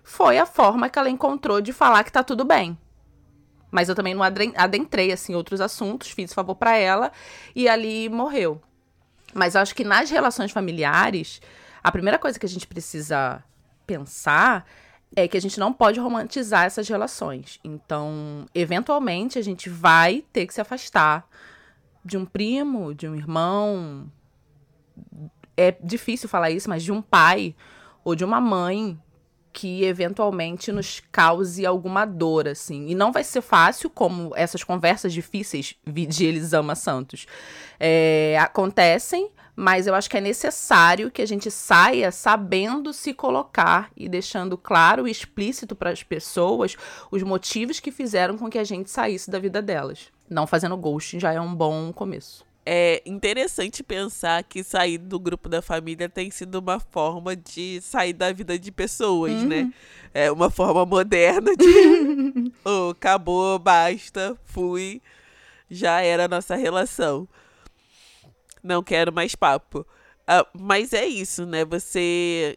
foi 0.01 0.38
a 0.38 0.46
forma 0.46 0.89
que 0.89 0.98
ela 0.98 1.10
encontrou 1.10 1.60
de 1.60 1.74
falar 1.74 2.03
que 2.03 2.12
tá 2.12 2.24
tudo 2.24 2.46
bem. 2.46 2.77
Mas 3.72 3.90
eu 3.90 3.96
também 3.96 4.16
não 4.16 4.24
adentrei, 4.24 5.12
assim, 5.12 5.36
outros 5.36 5.62
assuntos, 5.62 6.10
fiz 6.10 6.34
favor 6.34 6.56
para 6.56 6.76
ela 6.78 7.12
e 7.56 7.70
ali 7.70 8.10
morreu. 8.10 8.62
Mas 9.34 9.56
eu 9.56 9.62
acho 9.62 9.76
que 9.76 9.84
nas 9.84 10.10
relações 10.10 10.52
familiares, 10.52 11.42
a 11.84 11.92
primeira 11.92 12.18
coisa 12.18 12.40
que 12.40 12.46
a 12.46 12.50
gente 12.50 12.66
precisa 12.66 13.44
pensar 13.86 14.66
é 15.16 15.28
que 15.28 15.38
a 15.38 15.42
gente 15.42 15.60
não 15.60 15.74
pode 15.74 16.00
romantizar 16.00 16.66
essas 16.66 16.88
relações. 16.88 17.60
Então, 17.64 18.46
eventualmente, 18.54 19.40
a 19.40 19.42
gente 19.42 19.70
vai 19.70 20.24
ter 20.34 20.46
que 20.46 20.54
se 20.54 20.62
afastar 20.62 21.28
de 22.04 22.18
um 22.18 22.26
primo, 22.26 22.94
de 22.94 23.08
um 23.08 23.16
irmão. 23.16 24.12
É 25.58 25.72
difícil 25.72 26.30
falar 26.30 26.52
isso, 26.52 26.70
mas 26.70 26.84
de 26.84 26.92
um 26.92 27.02
pai 27.02 27.56
ou 28.04 28.16
de 28.16 28.24
uma 28.24 28.40
mãe 28.40 29.00
que 29.51 29.84
eventualmente 29.84 30.72
nos 30.72 31.01
cause 31.12 31.65
alguma 31.65 32.06
dor, 32.06 32.48
assim. 32.48 32.88
E 32.88 32.96
não 32.96 33.12
vai 33.12 33.24
ser 33.24 33.41
fácil, 33.41 33.89
como 33.89 34.32
essas 34.36 34.63
conversas 34.63 35.13
difíceis 35.13 35.75
de 35.86 36.25
Elisama 36.25 36.75
Santos 36.75 37.25
é, 37.79 38.38
acontecem, 38.39 39.32
mas 39.56 39.88
eu 39.88 39.96
acho 39.96 40.10
que 40.10 40.18
é 40.18 40.22
necessário 40.22 41.12
que 41.12 41.22
a 41.22 41.25
gente 41.25 41.51
saia 41.51 42.12
sabendo 42.12 42.94
se 42.94 43.13
colocar 43.13 43.91
e 43.96 44.08
deixando 44.08 44.58
claro 44.58 45.08
e 45.08 45.12
explícito 45.12 45.75
para 45.75 45.89
as 45.89 46.01
pessoas 46.01 46.77
os 47.12 47.24
motivos 47.24 47.79
que 47.79 47.91
fizeram 47.91 48.38
com 48.38 48.50
que 48.50 48.58
a 48.58 48.63
gente 48.63 48.89
saísse 48.89 49.29
da 49.29 49.39
vida 49.39 49.62
delas. 49.62 50.08
Não 50.29 50.48
fazendo 50.48 50.77
ghosting 50.77 51.20
já 51.20 51.34
é 51.34 51.41
um 51.41 51.53
bom 51.53 51.91
começo 51.91 52.49
é 52.72 53.02
interessante 53.04 53.82
pensar 53.82 54.44
que 54.44 54.64
sair 54.64 55.00
do 55.00 55.20
grupo 55.20 55.50
da 55.50 55.60
família 55.60 56.08
tem 56.08 56.30
sido 56.30 56.60
uma 56.60 56.80
forma 56.80 57.36
de 57.36 57.82
sair 57.82 58.14
da 58.14 58.32
vida 58.32 58.60
de 58.60 58.72
pessoas, 58.72 59.42
né? 59.42 59.62
uhum. 59.62 59.66
né? 59.66 59.74
É 60.14 60.32
uma 60.32 60.52
forma 60.52 60.86
moderna 60.86 61.56
de 61.56 62.54
oh, 62.64 62.92
acabou, 62.92 63.58
basta, 63.58 64.38
fui, 64.46 65.02
já 65.68 66.02
era 66.02 66.26
a 66.26 66.28
nossa 66.28 66.56
relação. 66.56 67.28
Não 68.62 68.84
quero 68.84 69.12
mais 69.12 69.34
papo. 69.34 69.80
Uh, 69.80 70.46
mas 70.54 70.94
é 70.94 71.08
isso, 71.08 71.48
né? 71.48 71.66
Você 71.66 72.56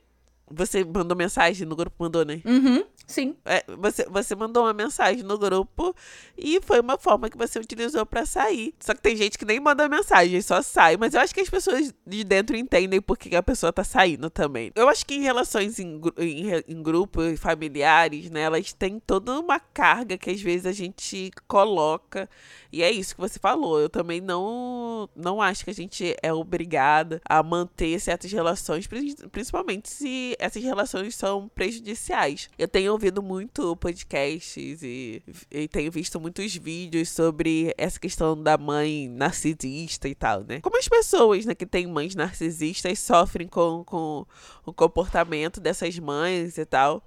você 0.55 0.85
mandou 0.85 1.17
mensagem 1.17 1.67
no 1.67 1.77
grupo, 1.77 1.97
mandou, 1.99 2.25
né? 2.25 2.41
Uhum. 2.45 2.85
Sim. 3.07 3.37
É, 3.45 3.65
você, 3.77 4.07
você 4.09 4.35
mandou 4.35 4.65
uma 4.65 4.73
mensagem 4.73 5.23
no 5.23 5.37
grupo 5.37 5.95
e 6.37 6.61
foi 6.63 6.81
uma 6.81 6.97
forma 6.99 7.29
que 7.29 7.37
você 7.37 7.59
utilizou 7.59 8.07
para 8.07 8.25
sair. 8.25 8.75
Só 8.81 8.95
que 8.95 9.03
tem 9.03 9.17
gente 9.17 9.39
que 9.39 9.45
nem 9.45 9.61
manda 9.61 9.89
mensagem, 9.89 10.41
só 10.41 10.63
sai. 10.63 10.97
Mas 10.97 11.15
eu 11.15 11.21
acho 11.21 11.35
que 11.35 11.41
as 11.41 11.51
pessoas 11.51 11.93
de 12.07 12.25
dentro 12.25 12.57
entendem 12.57 13.01
por 13.01 13.19
que 13.19 13.35
a 13.37 13.43
pessoa 13.43 13.73
tá 13.73 13.85
saindo 13.85 14.31
também. 14.31 14.73
Eu 14.75 14.89
acho 14.89 15.05
que 15.05 15.15
em 15.15 15.23
relações 15.23 15.79
em, 15.79 16.01
em, 16.19 16.47
em 16.69 16.83
grupos 16.83 17.39
familiares, 17.39 18.31
né, 18.31 18.43
elas 18.43 18.73
têm 18.73 18.99
toda 18.99 19.39
uma 19.39 19.61
carga 19.61 20.17
que 20.17 20.31
às 20.31 20.41
vezes 20.41 20.67
a 20.67 20.73
gente 20.73 21.31
coloca. 21.47 22.29
E 22.73 22.83
é 22.83 22.91
isso 22.91 23.15
que 23.15 23.21
você 23.21 23.39
falou. 23.39 23.81
Eu 23.81 23.91
também 23.91 24.21
não, 24.21 25.09
não 25.15 25.43
acho 25.43 25.65
que 25.65 25.71
a 25.71 25.75
gente 25.75 26.17
é 26.23 26.33
obrigada 26.33 27.21
a 27.29 27.43
manter 27.43 27.99
certas 28.01 28.33
relações, 28.33 28.89
principalmente 29.31 29.91
se 29.91 30.37
essas 30.43 30.63
relações 30.63 31.15
são 31.15 31.49
prejudiciais. 31.55 32.51
Eu 32.59 32.67
tenho 32.67 32.93
ouvido 32.93 33.23
muito 33.23 33.77
podcasts 33.77 34.83
e, 34.83 35.23
e 35.51 35.69
tenho 35.69 35.91
visto 35.91 36.21
muitos 36.21 36.57
vídeos 36.57 37.11
sobre 37.11 37.73
essa 37.79 37.99
questão 37.99 38.41
da 38.41 38.59
mãe 38.59 39.09
narcisista 39.09 40.09
e 40.09 40.15
tal, 40.15 40.43
né? 40.43 40.61
Como 40.61 40.77
as 40.77 40.89
pessoas 40.89 41.47
né, 41.47 41.55
que 41.55 41.65
têm 41.65 41.87
mães 41.87 42.15
narcisistas 42.15 42.99
sofrem 42.99 43.47
com, 43.47 43.85
com 43.85 44.27
o 44.67 44.73
comportamento 44.73 45.61
dessas 45.61 45.99
mães 45.99 46.59
e 46.59 46.65
tal. 46.65 47.05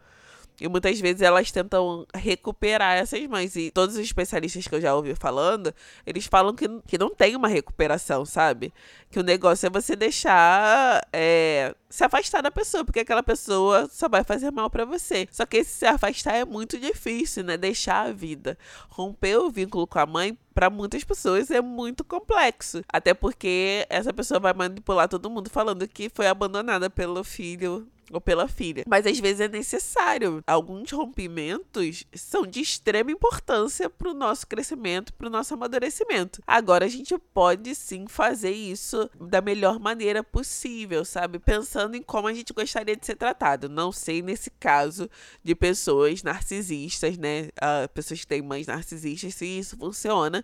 E 0.59 0.67
muitas 0.67 0.99
vezes 0.99 1.21
elas 1.21 1.51
tentam 1.51 2.05
recuperar 2.13 2.97
essas 2.97 3.25
mães. 3.27 3.55
E 3.55 3.71
todos 3.71 3.95
os 3.95 4.01
especialistas 4.01 4.67
que 4.67 4.75
eu 4.75 4.81
já 4.81 4.95
ouvi 4.95 5.13
falando, 5.15 5.73
eles 6.05 6.25
falam 6.25 6.53
que, 6.53 6.67
que 6.87 6.97
não 6.97 7.09
tem 7.13 7.35
uma 7.35 7.47
recuperação, 7.47 8.25
sabe? 8.25 8.73
Que 9.09 9.19
o 9.19 9.23
negócio 9.23 9.67
é 9.67 9.69
você 9.69 9.95
deixar 9.95 11.05
é, 11.11 11.75
se 11.89 12.03
afastar 12.03 12.41
da 12.41 12.51
pessoa, 12.51 12.85
porque 12.85 13.01
aquela 13.01 13.23
pessoa 13.23 13.87
só 13.91 14.07
vai 14.07 14.23
fazer 14.23 14.51
mal 14.51 14.69
para 14.69 14.85
você. 14.85 15.27
Só 15.31 15.45
que 15.45 15.57
esse 15.57 15.71
se 15.71 15.85
afastar 15.85 16.35
é 16.35 16.45
muito 16.45 16.79
difícil, 16.79 17.43
né? 17.43 17.57
Deixar 17.57 18.07
a 18.07 18.11
vida. 18.11 18.57
Romper 18.89 19.37
o 19.37 19.49
vínculo 19.49 19.85
com 19.85 19.99
a 19.99 20.05
mãe 20.05 20.37
para 20.55 20.69
muitas 20.69 21.03
pessoas 21.03 21.51
é 21.51 21.61
muito 21.61 22.03
complexo. 22.03 22.81
Até 22.87 23.13
porque 23.13 23.85
essa 23.89 24.13
pessoa 24.13 24.39
vai 24.39 24.53
manipular 24.53 25.09
todo 25.09 25.29
mundo 25.29 25.49
falando 25.49 25.85
que 25.87 26.09
foi 26.09 26.27
abandonada 26.27 26.89
pelo 26.89 27.23
filho 27.25 27.85
ou 28.11 28.21
pela 28.21 28.47
filha. 28.47 28.83
Mas 28.87 29.05
às 29.05 29.19
vezes 29.19 29.41
é 29.41 29.47
necessário. 29.47 30.43
Alguns 30.45 30.91
rompimentos 30.91 32.05
são 32.13 32.45
de 32.45 32.61
extrema 32.61 33.11
importância 33.11 33.89
para 33.89 34.09
o 34.09 34.13
nosso 34.13 34.47
crescimento, 34.47 35.13
para 35.13 35.27
o 35.27 35.29
nosso 35.29 35.53
amadurecimento. 35.53 36.41
Agora 36.45 36.85
a 36.85 36.89
gente 36.89 37.17
pode 37.33 37.73
sim 37.75 38.07
fazer 38.07 38.51
isso 38.51 39.09
da 39.19 39.41
melhor 39.41 39.79
maneira 39.79 40.23
possível, 40.23 41.03
sabe? 41.03 41.39
Pensando 41.39 41.95
em 41.95 42.01
como 42.01 42.27
a 42.27 42.33
gente 42.33 42.53
gostaria 42.53 42.95
de 42.95 43.05
ser 43.05 43.15
tratado. 43.15 43.67
Não 43.67 43.91
sei 43.91 44.21
nesse 44.21 44.49
caso 44.49 45.09
de 45.43 45.55
pessoas 45.55 46.23
narcisistas, 46.23 47.17
né? 47.17 47.49
Uh, 47.57 47.89
pessoas 47.93 48.21
que 48.21 48.27
têm 48.27 48.41
mães 48.41 48.67
narcisistas, 48.67 49.33
se 49.33 49.45
isso 49.45 49.77
funciona. 49.77 50.43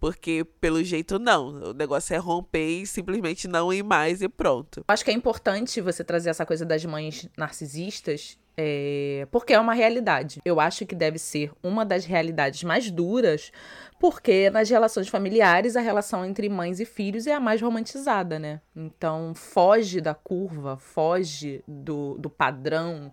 Porque, 0.00 0.44
pelo 0.60 0.82
jeito, 0.82 1.18
não. 1.18 1.70
O 1.70 1.72
negócio 1.72 2.14
é 2.14 2.18
romper 2.18 2.82
e 2.82 2.86
simplesmente 2.86 3.48
não 3.48 3.72
ir 3.72 3.82
mais 3.82 4.22
e 4.22 4.28
pronto. 4.28 4.84
Acho 4.86 5.04
que 5.04 5.10
é 5.10 5.14
importante 5.14 5.80
você 5.80 6.04
trazer 6.04 6.30
essa 6.30 6.46
coisa 6.46 6.64
das 6.64 6.84
mães 6.84 7.28
narcisistas. 7.36 8.38
É... 8.60 9.26
porque 9.30 9.52
é 9.52 9.60
uma 9.60 9.72
realidade. 9.72 10.40
Eu 10.44 10.58
acho 10.58 10.84
que 10.84 10.94
deve 10.94 11.16
ser 11.16 11.52
uma 11.62 11.84
das 11.84 12.04
realidades 12.04 12.64
mais 12.64 12.90
duras, 12.90 13.52
porque 14.00 14.50
nas 14.50 14.68
relações 14.68 15.06
familiares 15.06 15.76
a 15.76 15.80
relação 15.80 16.24
entre 16.24 16.48
mães 16.48 16.80
e 16.80 16.84
filhos 16.84 17.28
é 17.28 17.34
a 17.34 17.40
mais 17.40 17.62
romantizada, 17.62 18.36
né? 18.36 18.60
Então 18.74 19.32
foge 19.32 20.00
da 20.00 20.12
curva, 20.12 20.76
foge 20.76 21.62
do, 21.68 22.18
do 22.18 22.28
padrão. 22.28 23.12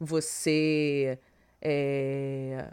Você 0.00 1.18
é, 1.60 2.72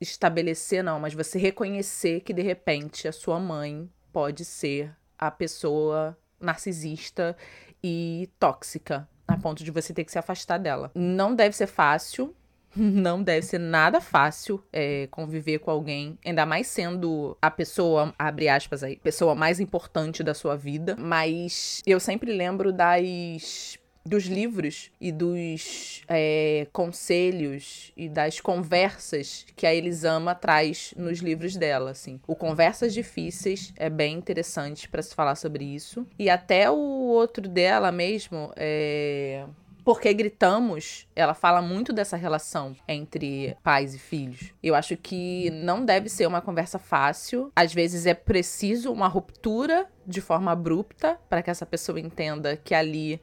estabelecer, 0.00 0.82
não, 0.82 1.00
mas 1.00 1.14
você 1.14 1.38
reconhecer 1.38 2.20
que 2.20 2.32
de 2.32 2.42
repente 2.42 3.08
a 3.08 3.12
sua 3.12 3.38
mãe 3.38 3.88
pode 4.12 4.44
ser 4.44 4.94
a 5.18 5.30
pessoa 5.30 6.16
narcisista 6.40 7.36
e 7.82 8.28
tóxica, 8.38 9.08
a 9.26 9.36
ponto 9.36 9.64
de 9.64 9.70
você 9.70 9.92
ter 9.92 10.04
que 10.04 10.12
se 10.12 10.18
afastar 10.18 10.58
dela. 10.58 10.90
Não 10.94 11.34
deve 11.34 11.56
ser 11.56 11.66
fácil, 11.66 12.34
não 12.76 13.22
deve 13.22 13.44
ser 13.44 13.58
nada 13.58 14.00
fácil 14.00 14.62
é, 14.72 15.08
conviver 15.08 15.58
com 15.58 15.70
alguém, 15.70 16.18
ainda 16.24 16.46
mais 16.46 16.66
sendo 16.68 17.36
a 17.42 17.50
pessoa, 17.50 18.14
abre 18.18 18.48
aspas 18.48 18.82
aí, 18.82 18.96
pessoa 18.96 19.34
mais 19.34 19.58
importante 19.60 20.22
da 20.22 20.34
sua 20.34 20.56
vida. 20.56 20.96
Mas 20.98 21.82
eu 21.86 21.98
sempre 21.98 22.32
lembro 22.32 22.72
das 22.72 23.78
dos 24.08 24.24
livros 24.24 24.90
e 25.00 25.12
dos 25.12 26.02
é, 26.08 26.66
conselhos 26.72 27.92
e 27.96 28.08
das 28.08 28.40
conversas 28.40 29.46
que 29.54 29.66
a 29.66 29.74
Elisama 29.74 30.34
traz 30.34 30.94
nos 30.96 31.18
livros 31.18 31.56
dela, 31.56 31.90
assim. 31.90 32.20
O 32.26 32.34
Conversas 32.34 32.94
Difíceis 32.94 33.72
é 33.76 33.90
bem 33.90 34.16
interessante 34.16 34.88
para 34.88 35.02
se 35.02 35.14
falar 35.14 35.34
sobre 35.34 35.64
isso. 35.64 36.06
E 36.18 36.30
até 36.30 36.70
o 36.70 36.76
outro 36.76 37.48
dela 37.48 37.92
mesmo, 37.92 38.52
é... 38.56 39.44
Porque 39.84 40.12
gritamos, 40.12 41.06
ela 41.16 41.32
fala 41.32 41.62
muito 41.62 41.94
dessa 41.94 42.14
relação 42.14 42.76
entre 42.86 43.56
pais 43.62 43.94
e 43.94 43.98
filhos. 43.98 44.52
Eu 44.62 44.74
acho 44.74 44.98
que 44.98 45.48
não 45.50 45.82
deve 45.82 46.10
ser 46.10 46.26
uma 46.26 46.42
conversa 46.42 46.78
fácil. 46.78 47.50
Às 47.56 47.72
vezes 47.72 48.04
é 48.04 48.12
preciso 48.12 48.92
uma 48.92 49.08
ruptura 49.08 49.86
de 50.06 50.20
forma 50.20 50.52
abrupta 50.52 51.18
para 51.26 51.42
que 51.42 51.48
essa 51.48 51.64
pessoa 51.64 51.98
entenda 51.98 52.54
que 52.54 52.74
ali 52.74 53.18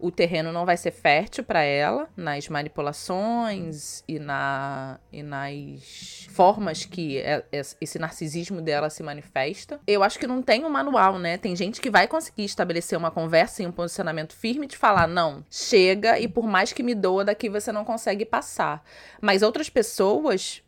o 0.00 0.10
terreno 0.10 0.52
não 0.52 0.64
vai 0.64 0.76
ser 0.76 0.90
fértil 0.90 1.44
para 1.44 1.62
ela 1.62 2.08
nas 2.16 2.48
manipulações 2.48 4.02
e, 4.08 4.18
na, 4.18 4.98
e 5.12 5.22
nas 5.22 6.26
formas 6.30 6.84
que 6.84 7.18
é, 7.18 7.44
é, 7.52 7.62
esse 7.80 7.98
narcisismo 7.98 8.60
dela 8.60 8.90
se 8.90 9.02
manifesta. 9.02 9.80
Eu 9.86 10.02
acho 10.02 10.18
que 10.18 10.26
não 10.26 10.42
tem 10.42 10.64
um 10.64 10.70
manual, 10.70 11.18
né? 11.18 11.36
Tem 11.36 11.54
gente 11.54 11.80
que 11.80 11.90
vai 11.90 12.08
conseguir 12.08 12.44
estabelecer 12.44 12.96
uma 12.96 13.10
conversa 13.10 13.62
e 13.62 13.66
um 13.66 13.72
posicionamento 13.72 14.34
firme 14.34 14.66
de 14.66 14.76
falar: 14.76 15.06
não, 15.06 15.44
chega 15.50 16.18
e 16.18 16.26
por 16.26 16.46
mais 16.46 16.72
que 16.72 16.82
me 16.82 16.94
doa, 16.94 17.24
daqui 17.24 17.48
você 17.48 17.70
não 17.70 17.84
consegue 17.84 18.24
passar. 18.24 18.82
Mas 19.20 19.42
outras 19.42 19.68
pessoas 19.68 20.62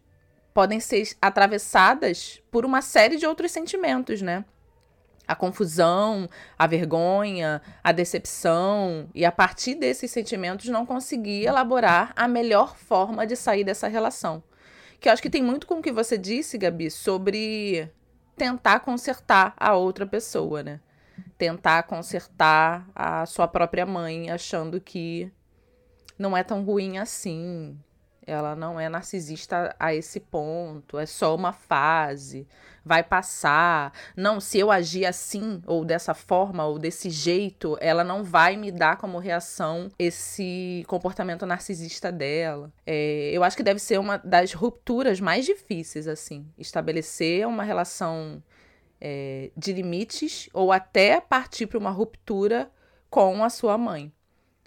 podem 0.52 0.80
ser 0.80 1.08
atravessadas 1.20 2.42
por 2.50 2.64
uma 2.64 2.82
série 2.82 3.16
de 3.16 3.26
outros 3.26 3.50
sentimentos, 3.50 4.20
né? 4.20 4.44
A 5.26 5.35
confusão, 5.35 6.29
a 6.59 6.67
vergonha, 6.67 7.62
a 7.83 7.93
decepção 7.93 9.09
e 9.14 9.25
a 9.25 9.33
partir 9.33 9.75
desses 9.75 10.11
sentimentos 10.11 10.69
não 10.69 10.85
conseguir 10.85 11.45
elaborar 11.45 12.12
a 12.17 12.26
melhor 12.26 12.76
forma 12.76 13.26
de 13.26 13.37
sair 13.37 13.64
dessa 13.64 13.88
relação. 13.88 14.43
Que 15.00 15.09
eu 15.09 15.12
acho 15.12 15.23
que 15.23 15.31
tem 15.31 15.43
muito 15.43 15.67
com 15.67 15.75
o 15.75 15.83
que 15.83 15.93
você 15.93 16.17
disse, 16.17 16.59
Gabi, 16.59 16.91
sobre 16.91 17.91
tentar 18.37 18.81
consertar 18.81 19.55
a 19.57 19.75
outra 19.75 20.07
pessoa, 20.07 20.62
né? 20.62 20.81
Tentar 21.37 21.83
consertar 21.85 22.88
a 22.95 23.26
sua 23.26 23.49
própria 23.49 23.85
mãe, 23.85 24.31
achando 24.31 24.81
que 24.81 25.31
não 26.19 26.37
é 26.37 26.43
tão 26.43 26.62
ruim 26.62 26.99
assim, 26.99 27.76
ela 28.26 28.55
não 28.55 28.79
é 28.79 28.88
narcisista 28.88 29.75
a 29.79 29.95
esse 29.95 30.21
ponto, 30.21 30.99
é 30.99 31.07
só 31.07 31.35
uma 31.35 31.52
fase, 31.52 32.47
vai 32.85 33.02
passar. 33.02 33.93
Não, 34.17 34.41
se 34.41 34.59
eu 34.59 34.71
agir 34.71 35.07
assim, 35.07 35.61
ou 35.67 35.85
dessa 35.85 36.14
forma, 36.14 36.64
ou 36.64 36.79
desse 36.79 37.11
jeito, 37.11 37.76
ela 37.81 38.05
não 38.05 38.23
vai 38.23 38.57
me 38.57 38.71
dar 38.71 38.97
como 38.97 39.19
reação 39.19 39.88
esse 39.99 40.85
comportamento 40.87 41.47
narcisista 41.47 42.11
dela. 42.12 42.73
É, 42.87 43.31
eu 43.33 43.43
acho 43.43 43.57
que 43.57 43.62
deve 43.62 43.81
ser 43.81 43.99
uma 43.99 44.19
das 44.19 44.52
rupturas 44.52 45.21
mais 45.21 45.45
difíceis, 45.45 46.07
assim, 46.07 46.47
estabelecer 46.59 47.47
uma 47.47 47.64
relação 47.64 48.43
é, 49.00 49.50
de 49.57 49.73
limites, 49.73 50.49
ou 50.52 50.71
até 50.71 51.21
partir 51.21 51.67
para 51.67 51.79
uma 51.79 51.91
ruptura 51.91 52.71
com 53.11 53.43
a 53.43 53.50
sua 53.50 53.76
mãe. 53.76 54.12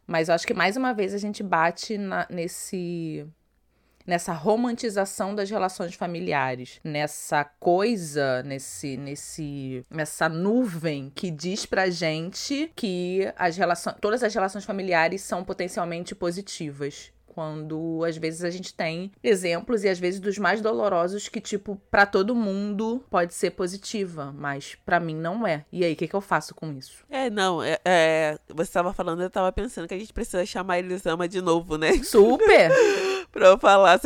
Mas 0.05 0.29
eu 0.29 0.35
acho 0.35 0.45
que 0.45 0.53
mais 0.53 0.77
uma 0.77 0.93
vez 0.93 1.13
a 1.13 1.17
gente 1.17 1.41
bate 1.41 1.97
na, 1.97 2.27
nesse 2.29 3.25
nessa 4.05 4.33
romantização 4.33 5.33
das 5.33 5.49
relações 5.49 5.95
familiares, 5.95 6.79
nessa 6.83 7.43
coisa, 7.43 8.43
nesse, 8.43 8.97
nesse, 8.97 9.85
nessa 9.89 10.29
nuvem 10.29 11.11
que 11.13 11.31
diz 11.31 11.65
pra 11.65 11.89
gente 11.89 12.71
que 12.75 13.31
as 13.37 13.57
relações, 13.57 13.95
todas 13.99 14.23
as 14.23 14.33
relações 14.33 14.65
familiares 14.65 15.21
são 15.21 15.43
potencialmente 15.43 16.13
positivas 16.13 17.13
quando 17.35 18.01
às 18.07 18.15
vezes 18.15 18.45
a 18.45 18.49
gente 18.49 18.73
tem 18.73 19.11
exemplos 19.21 19.83
e 19.83 19.89
às 19.89 19.99
vezes 19.99 20.21
dos 20.21 20.37
mais 20.37 20.61
dolorosos 20.61 21.27
que 21.27 21.41
tipo 21.41 21.79
para 21.91 22.05
todo 22.05 22.33
mundo 22.33 23.03
pode 23.09 23.33
ser 23.33 23.51
positiva, 23.51 24.33
mas 24.33 24.77
para 24.85 25.01
mim 25.01 25.15
não 25.15 25.45
é. 25.45 25.65
E 25.69 25.83
aí 25.83 25.91
o 25.91 25.95
que, 25.97 26.07
que 26.07 26.15
eu 26.15 26.21
faço 26.21 26.55
com 26.55 26.71
isso? 26.71 27.03
É, 27.09 27.29
não, 27.29 27.61
é, 27.61 27.77
é 27.83 28.39
você 28.47 28.69
estava 28.69 28.93
falando, 28.93 29.21
eu 29.21 29.27
estava 29.27 29.51
pensando 29.51 29.85
que 29.85 29.93
a 29.93 29.99
gente 29.99 30.13
precisa 30.13 30.45
chamar 30.45 30.79
Elisama 30.79 31.27
de 31.27 31.41
novo, 31.41 31.77
né? 31.77 32.01
Super. 32.03 32.71
para 33.35 33.57
falar, 33.57 33.99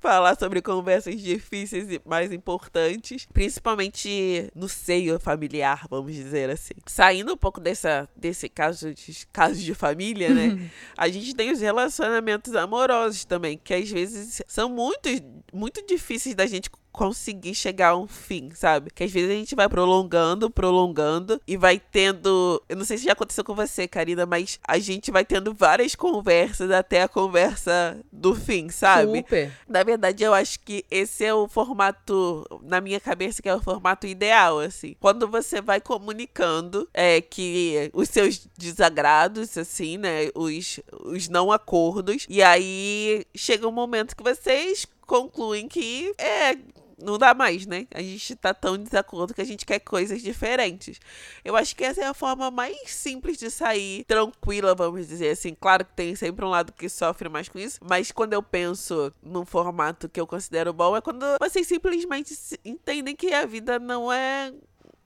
falar 0.00 0.34
sobre 0.38 0.62
conversas 0.62 1.20
difíceis 1.20 1.90
e 1.90 2.00
mais 2.06 2.32
importantes, 2.32 3.28
principalmente 3.30 4.50
no 4.54 4.66
seio 4.66 5.20
familiar, 5.20 5.86
vamos 5.90 6.14
dizer 6.14 6.48
assim. 6.48 6.72
Saindo 6.86 7.34
um 7.34 7.36
pouco 7.36 7.60
dessa, 7.60 8.08
desse 8.16 8.48
caso 8.48 8.94
de, 8.94 9.26
caso 9.30 9.60
de 9.60 9.74
família, 9.74 10.30
né? 10.30 10.70
a 10.96 11.06
gente 11.10 11.34
tem 11.34 11.52
os 11.52 11.60
relacionamentos 11.60 12.56
amorosos 12.56 13.26
também, 13.26 13.60
que 13.62 13.74
às 13.74 13.90
vezes 13.90 14.40
são 14.48 14.70
muito, 14.70 15.10
muito 15.52 15.84
difíceis 15.86 16.34
da 16.34 16.46
gente 16.46 16.70
conseguir 16.92 17.54
chegar 17.54 17.88
a 17.90 17.96
um 17.96 18.06
fim, 18.06 18.50
sabe? 18.54 18.90
Que 18.90 19.04
às 19.04 19.10
vezes 19.10 19.30
a 19.30 19.34
gente 19.34 19.54
vai 19.54 19.68
prolongando, 19.68 20.50
prolongando 20.50 21.40
e 21.46 21.56
vai 21.56 21.80
tendo. 21.80 22.62
Eu 22.68 22.76
não 22.76 22.84
sei 22.84 22.98
se 22.98 23.04
já 23.04 23.12
aconteceu 23.12 23.42
com 23.42 23.54
você, 23.54 23.88
Karina, 23.88 24.26
mas 24.26 24.60
a 24.66 24.78
gente 24.78 25.10
vai 25.10 25.24
tendo 25.24 25.54
várias 25.54 25.94
conversas 25.94 26.70
até 26.70 27.02
a 27.02 27.08
conversa 27.08 27.98
do 28.12 28.34
fim, 28.34 28.68
sabe? 28.68 29.18
Super. 29.18 29.52
Na 29.66 29.82
verdade, 29.82 30.22
eu 30.22 30.34
acho 30.34 30.60
que 30.60 30.84
esse 30.90 31.24
é 31.24 31.32
o 31.32 31.48
formato, 31.48 32.44
na 32.62 32.80
minha 32.80 33.00
cabeça, 33.00 33.40
que 33.40 33.48
é 33.48 33.54
o 33.54 33.62
formato 33.62 34.06
ideal, 34.06 34.58
assim. 34.58 34.94
Quando 35.00 35.26
você 35.26 35.62
vai 35.62 35.80
comunicando 35.80 36.88
é, 36.92 37.20
que 37.20 37.90
os 37.94 38.08
seus 38.10 38.46
desagrados, 38.58 39.56
assim, 39.56 39.96
né? 39.96 40.28
Os, 40.34 40.78
os 41.04 41.28
não 41.28 41.50
acordos. 41.50 42.26
E 42.28 42.42
aí 42.42 43.24
chega 43.34 43.66
um 43.66 43.72
momento 43.72 44.14
que 44.14 44.22
vocês 44.22 44.86
concluem 45.06 45.68
que 45.68 46.14
é 46.18 46.56
não 46.98 47.18
dá 47.18 47.34
mais, 47.34 47.66
né? 47.66 47.86
A 47.92 48.00
gente 48.00 48.34
tá 48.36 48.52
tão 48.54 48.76
em 48.76 48.82
desacordo 48.82 49.34
que 49.34 49.40
a 49.40 49.44
gente 49.44 49.64
quer 49.64 49.78
coisas 49.78 50.22
diferentes. 50.22 51.00
Eu 51.44 51.56
acho 51.56 51.74
que 51.76 51.84
essa 51.84 52.02
é 52.02 52.06
a 52.06 52.14
forma 52.14 52.50
mais 52.50 52.90
simples 52.90 53.38
de 53.38 53.50
sair 53.50 54.04
tranquila, 54.04 54.74
vamos 54.74 55.06
dizer 55.06 55.30
assim. 55.30 55.54
Claro 55.54 55.84
que 55.84 55.92
tem 55.94 56.14
sempre 56.14 56.44
um 56.44 56.48
lado 56.48 56.72
que 56.72 56.88
sofre 56.88 57.28
mais 57.28 57.48
com 57.48 57.58
isso, 57.58 57.78
mas 57.82 58.10
quando 58.10 58.32
eu 58.32 58.42
penso 58.42 59.12
num 59.22 59.44
formato 59.44 60.08
que 60.08 60.20
eu 60.20 60.26
considero 60.26 60.72
bom, 60.72 60.96
é 60.96 61.00
quando 61.00 61.24
vocês 61.40 61.66
simplesmente 61.66 62.34
entendem 62.64 63.14
que 63.14 63.32
a 63.32 63.46
vida 63.46 63.78
não 63.78 64.12
é 64.12 64.52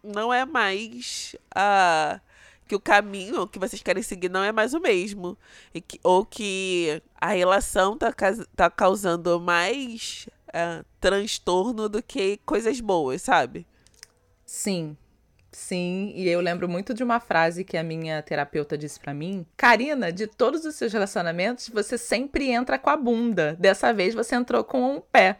não 0.02 0.33
é 0.33 0.45
mais 0.45 1.35
a 1.55 2.21
que 2.66 2.75
o 2.75 2.81
caminho 2.81 3.47
que 3.47 3.59
vocês 3.59 3.81
querem 3.81 4.02
seguir 4.02 4.28
não 4.28 4.43
é 4.43 4.52
mais 4.52 4.75
o 4.75 4.81
mesmo. 4.81 5.38
Que, 5.87 6.00
ou 6.02 6.25
que 6.25 7.00
a 7.21 7.28
relação 7.28 7.97
tá, 7.97 8.12
tá 8.55 8.71
causando 8.71 9.40
mais 9.40 10.28
uh, 10.56 10.84
transtorno 11.00 11.88
do 11.88 12.02
que 12.02 12.38
coisas 12.38 12.80
boas, 12.80 13.22
sabe? 13.22 13.66
Sim. 14.44 14.96
Sim, 15.52 16.12
e 16.14 16.28
eu 16.28 16.40
lembro 16.40 16.68
muito 16.68 16.92
de 16.92 17.02
uma 17.02 17.18
frase 17.18 17.64
que 17.64 17.78
a 17.78 17.82
minha 17.82 18.22
terapeuta 18.22 18.76
disse 18.76 19.00
para 19.00 19.14
mim: 19.14 19.46
Karina, 19.56 20.12
de 20.12 20.26
todos 20.26 20.66
os 20.66 20.75
seus 20.75 20.92
relacionamentos, 20.92 21.70
você 21.70 21.96
sempre 21.96 22.50
entra 22.50 22.78
com 22.78 22.90
a 22.90 22.96
bunda. 22.96 23.56
Dessa 23.58 23.90
vez 23.90 24.14
você 24.14 24.34
entrou 24.34 24.62
com 24.62 24.96
o 24.96 25.00
pé 25.00 25.38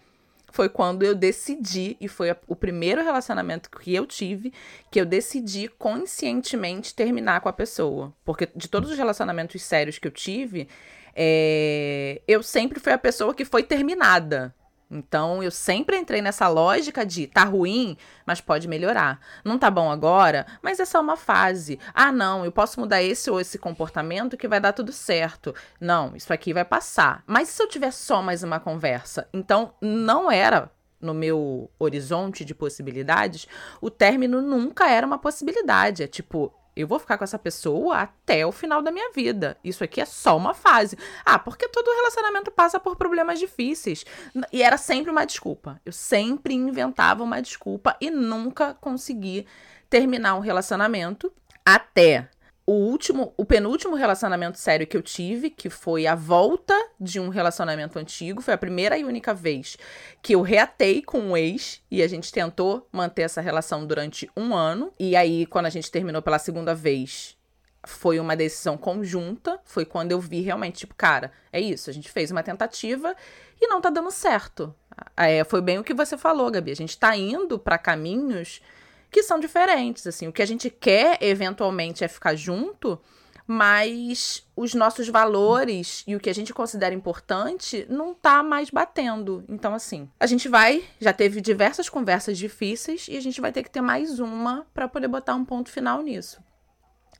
foi 0.57 0.71
quando 0.71 1.03
eu 1.03 1.15
decidi, 1.15 1.99
e 2.01 2.09
foi 2.09 2.35
o 2.47 2.57
primeiro 2.57 3.03
relacionamento 3.03 3.71
que 3.71 3.95
eu 3.95 4.07
tive, 4.07 4.55
que 4.91 4.99
eu 4.99 5.05
decidi 5.05 5.69
conscientemente 5.69 6.95
terminar 6.95 7.43
com 7.43 7.49
a 7.51 7.53
pessoa. 7.53 8.13
Porque 8.25 8.49
de 8.57 8.67
todos 8.67 8.91
os 8.91 8.97
relacionamentos 8.97 9.61
sérios 9.63 9.99
que 9.99 10.09
eu 10.09 10.11
tive, 10.11 10.67
é, 11.15 12.23
eu 12.27 12.43
sempre 12.43 12.81
fui 12.81 12.93
a 12.93 12.99
pessoa 12.99 13.35
que 13.35 13.45
foi 13.45 13.63
terminada. 13.63 14.55
Então 14.91 15.43
eu 15.43 15.51
sempre 15.51 15.99
entrei 15.99 16.23
nessa 16.23 16.49
lógica 16.49 17.05
de 17.05 17.27
tá 17.27 17.45
ruim, 17.45 17.97
mas 18.25 18.41
pode 18.41 18.69
melhorar. 18.69 19.21
Não 19.45 19.59
tá 19.59 19.71
bom 19.71 19.91
agora, 19.91 20.47
mas 20.63 20.79
é 20.79 20.85
só 20.85 21.01
uma 21.01 21.17
fase. 21.17 21.79
Ah, 21.93 22.13
não, 22.13 22.45
eu 22.45 22.53
posso 22.53 22.79
mudar 22.79 23.03
esse 23.03 23.31
ou 23.31 23.41
esse 23.41 23.59
comportamento 23.59 24.37
que 24.37 24.49
vai 24.49 24.61
dar 24.61 24.73
tudo 24.73 24.93
certo. 24.93 25.55
Não, 25.81 26.15
isso 26.15 26.33
aqui 26.33 26.53
vai 26.53 26.65
passar. 26.65 27.23
Mas 27.27 27.49
se 27.49 27.63
eu 27.63 27.69
tiver 27.69 27.91
só 27.91 28.23
mais 28.23 28.43
uma 28.43 28.61
conversa? 28.61 29.29
Então 29.33 29.75
não 29.81 30.31
era 30.31 30.71
no 31.01 31.13
meu 31.13 31.71
horizonte 31.79 32.45
de 32.45 32.55
possibilidades, 32.55 33.47
o 33.81 33.91
término 33.91 34.41
nunca 34.41 34.89
era 34.89 35.07
uma 35.07 35.19
possibilidade. 35.19 36.03
É 36.03 36.07
tipo, 36.07 36.53
eu 36.77 36.87
vou 36.87 36.99
ficar 36.99 37.17
com 37.17 37.25
essa 37.25 37.39
pessoa 37.39 37.97
até 37.97 38.47
o 38.47 38.53
final 38.53 38.83
da 38.83 38.93
minha 38.93 39.11
vida. 39.13 39.57
Isso 39.65 39.83
aqui 39.83 40.01
é 40.01 40.05
só 40.05 40.37
uma 40.37 40.53
fase. 40.53 40.99
Ah, 41.25 41.39
porque 41.39 41.69
todo 41.69 41.95
relacionamento 41.97 42.51
passa 42.51 42.79
por 42.79 42.97
problemas 42.97 43.39
difíceis. 43.39 44.05
E 44.53 44.63
era 44.63 44.77
sempre 44.77 45.11
uma 45.11 45.25
desculpa. 45.25 45.81
Eu 45.85 45.93
sempre 45.93 46.55
inventava 46.55 47.25
uma 47.25 47.41
desculpa 47.41 47.97
e 48.01 48.11
nunca 48.11 48.75
consegui 48.75 49.47
terminar 49.89 50.35
um 50.35 50.41
relacionamento 50.41 51.33
até 51.65 52.29
o 52.67 52.73
último, 52.73 53.33
o 53.37 53.45
penúltimo 53.45 53.95
relacionamento 53.95 54.59
sério 54.59 54.87
que 54.87 54.97
eu 54.97 55.03
tive, 55.03 55.51
que 55.51 55.71
foi 55.71 56.05
a 56.05 56.17
volta 56.17 56.75
de 57.01 57.21
um 57.21 57.29
relacionamento 57.29 57.97
antigo, 57.97 58.43
foi 58.43 58.55
a 58.55 58.59
primeira 58.59 58.99
e 58.99 59.05
única 59.05 59.33
vez 59.33 59.79
que 60.21 60.35
eu 60.35 60.43
reatei 60.43 61.01
com 61.01 61.21
um 61.21 61.37
ex 61.37 61.81
e 61.89 62.03
a 62.03 62.09
gente 62.09 62.33
tentou 62.33 62.89
manter 62.91 63.23
essa 63.23 63.41
relação 63.41 63.87
durante 63.87 64.29
um 64.37 64.53
ano. 64.53 64.93
E 64.99 65.15
aí, 65.15 65.47
quando 65.47 65.67
a 65.67 65.71
gente 65.71 65.91
terminou 65.93 66.21
pela 66.21 66.41
segunda 66.41 66.75
vez, 66.75 67.37
foi 67.85 68.19
uma 68.19 68.35
decisão 68.35 68.77
conjunta. 68.77 69.61
Foi 69.65 69.85
quando 69.85 70.11
eu 70.11 70.19
vi 70.19 70.41
realmente, 70.41 70.79
tipo, 70.79 70.95
cara, 70.97 71.31
é 71.53 71.61
isso, 71.61 71.89
a 71.89 71.93
gente 71.93 72.11
fez 72.11 72.33
uma 72.33 72.43
tentativa 72.43 73.15
e 73.61 73.69
não 73.69 73.81
tá 73.81 73.91
dando 73.91 74.11
certo. 74.11 74.75
É, 75.17 75.45
foi 75.45 75.61
bem 75.61 75.79
o 75.79 75.85
que 75.85 75.95
você 75.95 76.17
falou, 76.19 76.51
Gabi. 76.51 76.73
A 76.73 76.77
gente 76.77 76.99
tá 76.99 77.17
indo 77.17 77.61
para 77.61 77.79
caminhos 77.79 78.61
que 79.11 79.23
são 79.23 79.39
diferentes, 79.39 80.07
assim. 80.07 80.29
O 80.29 80.33
que 80.33 80.43
a 80.43 80.47
gente 80.47 80.71
quer 80.71 81.19
eventualmente 81.21 82.05
é 82.05 82.09
ficar 82.09 82.35
junto, 82.35 83.01
mas 83.47 84.45
os 84.57 84.75
nossos 84.75 85.09
valores 85.09 86.03
e 86.07 86.17
o 86.17 86.21
que 86.21 86.29
a 86.29 86.35
gente 86.35 86.53
considera 86.53 86.95
importante 86.95 87.87
não 87.89 88.13
tá 88.13 88.43
mais 88.43 88.71
batendo. 88.71 89.45
Então, 89.49 89.75
assim, 89.75 90.09
a 90.19 90.27
gente 90.27 90.49
vai, 90.49 90.85
já 91.01 91.13
teve 91.13 91.41
diversas 91.41 91.89
conversas 91.89 92.37
difíceis 92.37 93.07
e 93.09 93.17
a 93.17 93.21
gente 93.21 93.41
vai 93.41 93.53
ter 93.53 93.63
que 93.63 93.71
ter 93.71 93.81
mais 93.81 94.19
uma 94.19 94.67
para 94.75 94.89
poder 94.89 95.09
botar 95.09 95.35
um 95.35 95.45
ponto 95.45 95.71
final 95.71 96.03
nisso. 96.03 96.41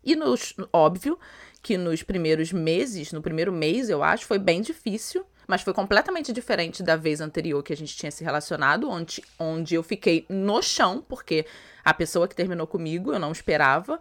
E 0.05 0.15
nos, 0.15 0.55
óbvio 0.73 1.19
que 1.63 1.77
nos 1.77 2.03
primeiros 2.03 2.53
meses, 2.53 3.13
no 3.13 3.23
primeiro 3.23 3.53
mês, 3.53 3.89
eu 3.89 4.03
acho, 4.03 4.25
foi 4.25 4.39
bem 4.39 4.61
difícil 4.61 5.25
mas 5.47 5.63
foi 5.63 5.73
completamente 5.73 6.33
diferente 6.33 6.83
da 6.83 6.97
vez 6.97 7.21
anterior 7.21 7.63
que 7.63 7.73
a 7.73 7.77
gente 7.77 7.97
tinha 7.97 8.11
se 8.11 8.25
relacionado, 8.25 8.89
onde, 8.89 9.23
onde 9.39 9.75
eu 9.75 9.83
fiquei 9.83 10.27
no 10.29 10.61
chão, 10.63 11.05
porque 11.09 11.47
a 11.85 11.95
pessoa 11.95 12.27
que 12.27 12.35
terminou 12.35 12.67
comigo 12.67 13.13
eu 13.13 13.19
não 13.19 13.33
esperava, 13.33 14.01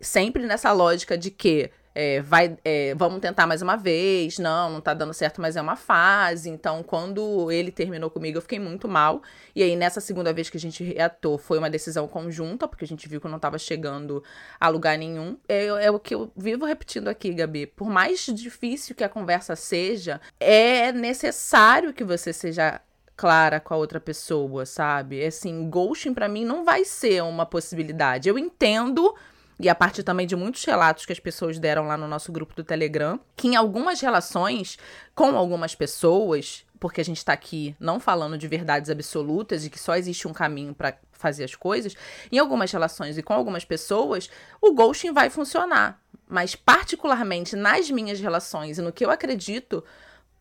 sempre 0.00 0.46
nessa 0.46 0.72
lógica 0.72 1.16
de 1.16 1.30
que 1.30 1.70
é, 1.98 2.20
vai, 2.20 2.58
é, 2.62 2.94
vamos 2.94 3.20
tentar 3.20 3.46
mais 3.46 3.62
uma 3.62 3.74
vez, 3.74 4.38
não, 4.38 4.68
não 4.68 4.80
tá 4.82 4.92
dando 4.92 5.14
certo, 5.14 5.40
mas 5.40 5.56
é 5.56 5.62
uma 5.62 5.76
fase. 5.76 6.50
Então, 6.50 6.82
quando 6.82 7.50
ele 7.50 7.70
terminou 7.70 8.10
comigo, 8.10 8.36
eu 8.36 8.42
fiquei 8.42 8.58
muito 8.58 8.86
mal. 8.86 9.22
E 9.54 9.62
aí, 9.62 9.74
nessa 9.74 9.98
segunda 9.98 10.30
vez 10.30 10.50
que 10.50 10.58
a 10.58 10.60
gente 10.60 10.84
reatou, 10.84 11.38
foi 11.38 11.56
uma 11.56 11.70
decisão 11.70 12.06
conjunta, 12.06 12.68
porque 12.68 12.84
a 12.84 12.86
gente 12.86 13.08
viu 13.08 13.18
que 13.18 13.26
eu 13.26 13.30
não 13.30 13.38
tava 13.38 13.58
chegando 13.58 14.22
a 14.60 14.68
lugar 14.68 14.98
nenhum. 14.98 15.38
É, 15.48 15.64
é 15.64 15.90
o 15.90 15.98
que 15.98 16.14
eu 16.14 16.30
vivo 16.36 16.66
repetindo 16.66 17.08
aqui, 17.08 17.32
Gabi. 17.32 17.66
Por 17.66 17.88
mais 17.88 18.26
difícil 18.26 18.94
que 18.94 19.02
a 19.02 19.08
conversa 19.08 19.56
seja, 19.56 20.20
é 20.38 20.92
necessário 20.92 21.94
que 21.94 22.04
você 22.04 22.30
seja 22.30 22.78
clara 23.16 23.58
com 23.58 23.72
a 23.72 23.76
outra 23.78 23.98
pessoa, 23.98 24.66
sabe? 24.66 25.24
Assim, 25.24 25.70
ghosting 25.70 26.12
para 26.12 26.28
mim 26.28 26.44
não 26.44 26.62
vai 26.62 26.84
ser 26.84 27.22
uma 27.22 27.46
possibilidade. 27.46 28.28
Eu 28.28 28.38
entendo 28.38 29.14
e 29.58 29.68
a 29.68 29.74
partir 29.74 30.02
também 30.02 30.26
de 30.26 30.36
muitos 30.36 30.64
relatos 30.64 31.06
que 31.06 31.12
as 31.12 31.20
pessoas 31.20 31.58
deram 31.58 31.86
lá 31.86 31.96
no 31.96 32.06
nosso 32.06 32.30
grupo 32.30 32.54
do 32.54 32.62
Telegram, 32.62 33.18
que 33.34 33.48
em 33.48 33.56
algumas 33.56 34.00
relações 34.00 34.78
com 35.14 35.36
algumas 35.36 35.74
pessoas, 35.74 36.64
porque 36.78 37.00
a 37.00 37.04
gente 37.04 37.18
está 37.18 37.32
aqui 37.32 37.74
não 37.80 37.98
falando 37.98 38.36
de 38.36 38.46
verdades 38.46 38.90
absolutas 38.90 39.64
e 39.64 39.70
que 39.70 39.78
só 39.78 39.96
existe 39.96 40.28
um 40.28 40.32
caminho 40.32 40.74
para 40.74 40.98
fazer 41.12 41.44
as 41.44 41.54
coisas, 41.54 41.94
em 42.30 42.38
algumas 42.38 42.70
relações 42.70 43.16
e 43.16 43.22
com 43.22 43.32
algumas 43.32 43.64
pessoas, 43.64 44.28
o 44.60 44.74
ghosting 44.74 45.12
vai 45.12 45.30
funcionar. 45.30 46.00
Mas 46.28 46.54
particularmente 46.54 47.56
nas 47.56 47.90
minhas 47.90 48.20
relações 48.20 48.78
e 48.78 48.82
no 48.82 48.92
que 48.92 49.04
eu 49.04 49.10
acredito, 49.10 49.82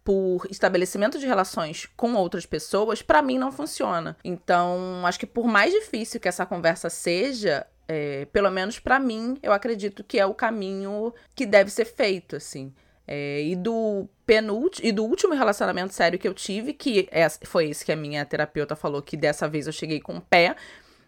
por 0.04 0.45
estabelecimento 0.51 1.17
de 1.17 1.25
relações 1.25 1.88
com 1.97 2.13
outras 2.13 2.45
pessoas, 2.45 3.01
para 3.01 3.23
mim 3.23 3.39
não 3.39 3.51
funciona. 3.51 4.15
Então, 4.23 5.04
acho 5.06 5.19
que 5.19 5.25
por 5.25 5.47
mais 5.47 5.73
difícil 5.73 6.19
que 6.19 6.28
essa 6.28 6.45
conversa 6.45 6.91
seja, 6.91 7.65
É, 7.88 8.26
pelo 8.32 8.50
menos 8.50 8.80
para 8.80 9.00
mim, 9.00 9.38
eu 9.43 9.54
acredito 9.54 10.04
que 10.04 10.19
é 10.19 10.26
o 10.26 10.34
caminho 10.34 11.13
que 11.36 11.45
deve 11.45 11.69
ser 11.69 11.86
feito, 11.86 12.36
assim. 12.36 12.74
É, 13.08 13.43
e 13.43 13.56
do 13.56 14.08
penúltimo 14.26 14.88
e 14.88 14.91
do 14.91 15.04
último 15.04 15.36
relacionamento 15.36 15.93
sério 15.93 16.17
que 16.17 16.28
eu 16.28 16.34
tive, 16.34 16.74
que 16.74 17.08
é, 17.12 17.28
foi 17.43 17.69
esse 17.69 17.86
que 17.86 17.91
a 17.91 17.95
minha 17.95 18.26
terapeuta 18.26 18.76
falou 18.76 19.02
que 19.02 19.15
dessa 19.15 19.48
vez 19.48 19.67
eu 19.67 19.74
cheguei 19.74 20.00
com 20.00 20.17
o 20.17 20.21
pé, 20.21 20.56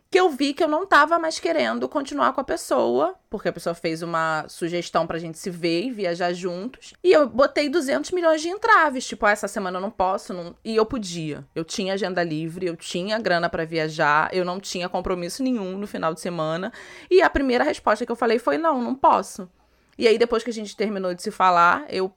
que 0.09 0.19
eu 0.19 0.29
vi 0.29 0.53
que 0.53 0.63
eu 0.63 0.67
não 0.67 0.85
tava 0.85 1.19
mais 1.19 1.39
querendo 1.39 1.87
continuar 1.89 2.33
com 2.33 2.39
a 2.39 2.43
pessoa, 2.43 3.15
porque 3.29 3.49
a 3.49 3.53
pessoa 3.53 3.75
fez 3.75 4.01
uma 4.01 4.45
sugestão 4.47 5.05
pra 5.05 5.19
gente 5.19 5.37
se 5.37 5.49
ver 5.49 5.83
e 5.83 5.91
viajar 5.91 6.33
juntos. 6.33 6.93
E 7.03 7.11
eu 7.11 7.27
botei 7.27 7.69
200 7.69 8.11
milhões 8.11 8.41
de 8.41 8.49
entraves, 8.49 9.05
tipo, 9.05 9.25
ah, 9.25 9.31
essa 9.31 9.47
semana 9.47 9.77
eu 9.77 9.81
não 9.81 9.91
posso, 9.91 10.33
não... 10.33 10.55
e 10.63 10.75
eu 10.75 10.85
podia. 10.85 11.45
Eu 11.53 11.65
tinha 11.65 11.93
agenda 11.93 12.23
livre, 12.23 12.65
eu 12.65 12.75
tinha 12.75 13.19
grana 13.19 13.49
para 13.49 13.65
viajar, 13.65 14.29
eu 14.33 14.45
não 14.45 14.59
tinha 14.59 14.87
compromisso 14.87 15.43
nenhum 15.43 15.77
no 15.77 15.87
final 15.87 16.13
de 16.13 16.21
semana. 16.21 16.71
E 17.11 17.21
a 17.21 17.29
primeira 17.29 17.63
resposta 17.63 18.05
que 18.05 18.11
eu 18.11 18.15
falei 18.15 18.39
foi: 18.39 18.57
não, 18.57 18.81
não 18.81 18.95
posso. 18.95 19.49
E 19.97 20.07
aí, 20.07 20.17
depois 20.17 20.43
que 20.43 20.49
a 20.51 20.53
gente 20.53 20.75
terminou 20.75 21.13
de 21.13 21.23
se 21.23 21.31
falar, 21.31 21.85
eu 21.89 22.13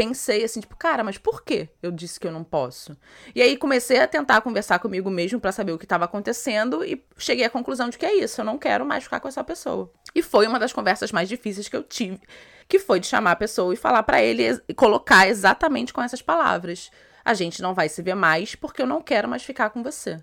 pensei 0.00 0.42
assim, 0.42 0.60
tipo, 0.60 0.74
cara, 0.76 1.04
mas 1.04 1.18
por 1.18 1.44
que 1.44 1.68
eu 1.82 1.90
disse 1.90 2.18
que 2.18 2.26
eu 2.26 2.32
não 2.32 2.42
posso? 2.42 2.96
E 3.34 3.42
aí 3.42 3.54
comecei 3.54 4.00
a 4.00 4.06
tentar 4.06 4.40
conversar 4.40 4.78
comigo 4.78 5.10
mesmo 5.10 5.38
para 5.38 5.52
saber 5.52 5.72
o 5.72 5.78
que 5.78 5.84
estava 5.84 6.06
acontecendo 6.06 6.82
e 6.82 7.04
cheguei 7.18 7.44
à 7.44 7.50
conclusão 7.50 7.90
de 7.90 7.98
que 7.98 8.06
é 8.06 8.14
isso, 8.14 8.40
eu 8.40 8.44
não 8.46 8.56
quero 8.56 8.86
mais 8.86 9.04
ficar 9.04 9.20
com 9.20 9.28
essa 9.28 9.44
pessoa. 9.44 9.92
E 10.14 10.22
foi 10.22 10.46
uma 10.46 10.58
das 10.58 10.72
conversas 10.72 11.12
mais 11.12 11.28
difíceis 11.28 11.68
que 11.68 11.76
eu 11.76 11.82
tive, 11.82 12.18
que 12.66 12.78
foi 12.78 12.98
de 12.98 13.08
chamar 13.08 13.32
a 13.32 13.36
pessoa 13.36 13.74
e 13.74 13.76
falar 13.76 14.02
para 14.02 14.22
ele 14.22 14.58
e 14.66 14.72
colocar 14.72 15.28
exatamente 15.28 15.92
com 15.92 16.00
essas 16.00 16.22
palavras: 16.22 16.90
a 17.22 17.34
gente 17.34 17.60
não 17.60 17.74
vai 17.74 17.90
se 17.90 18.00
ver 18.00 18.14
mais 18.14 18.54
porque 18.54 18.80
eu 18.80 18.86
não 18.86 19.02
quero 19.02 19.28
mais 19.28 19.42
ficar 19.42 19.68
com 19.68 19.82
você. 19.82 20.16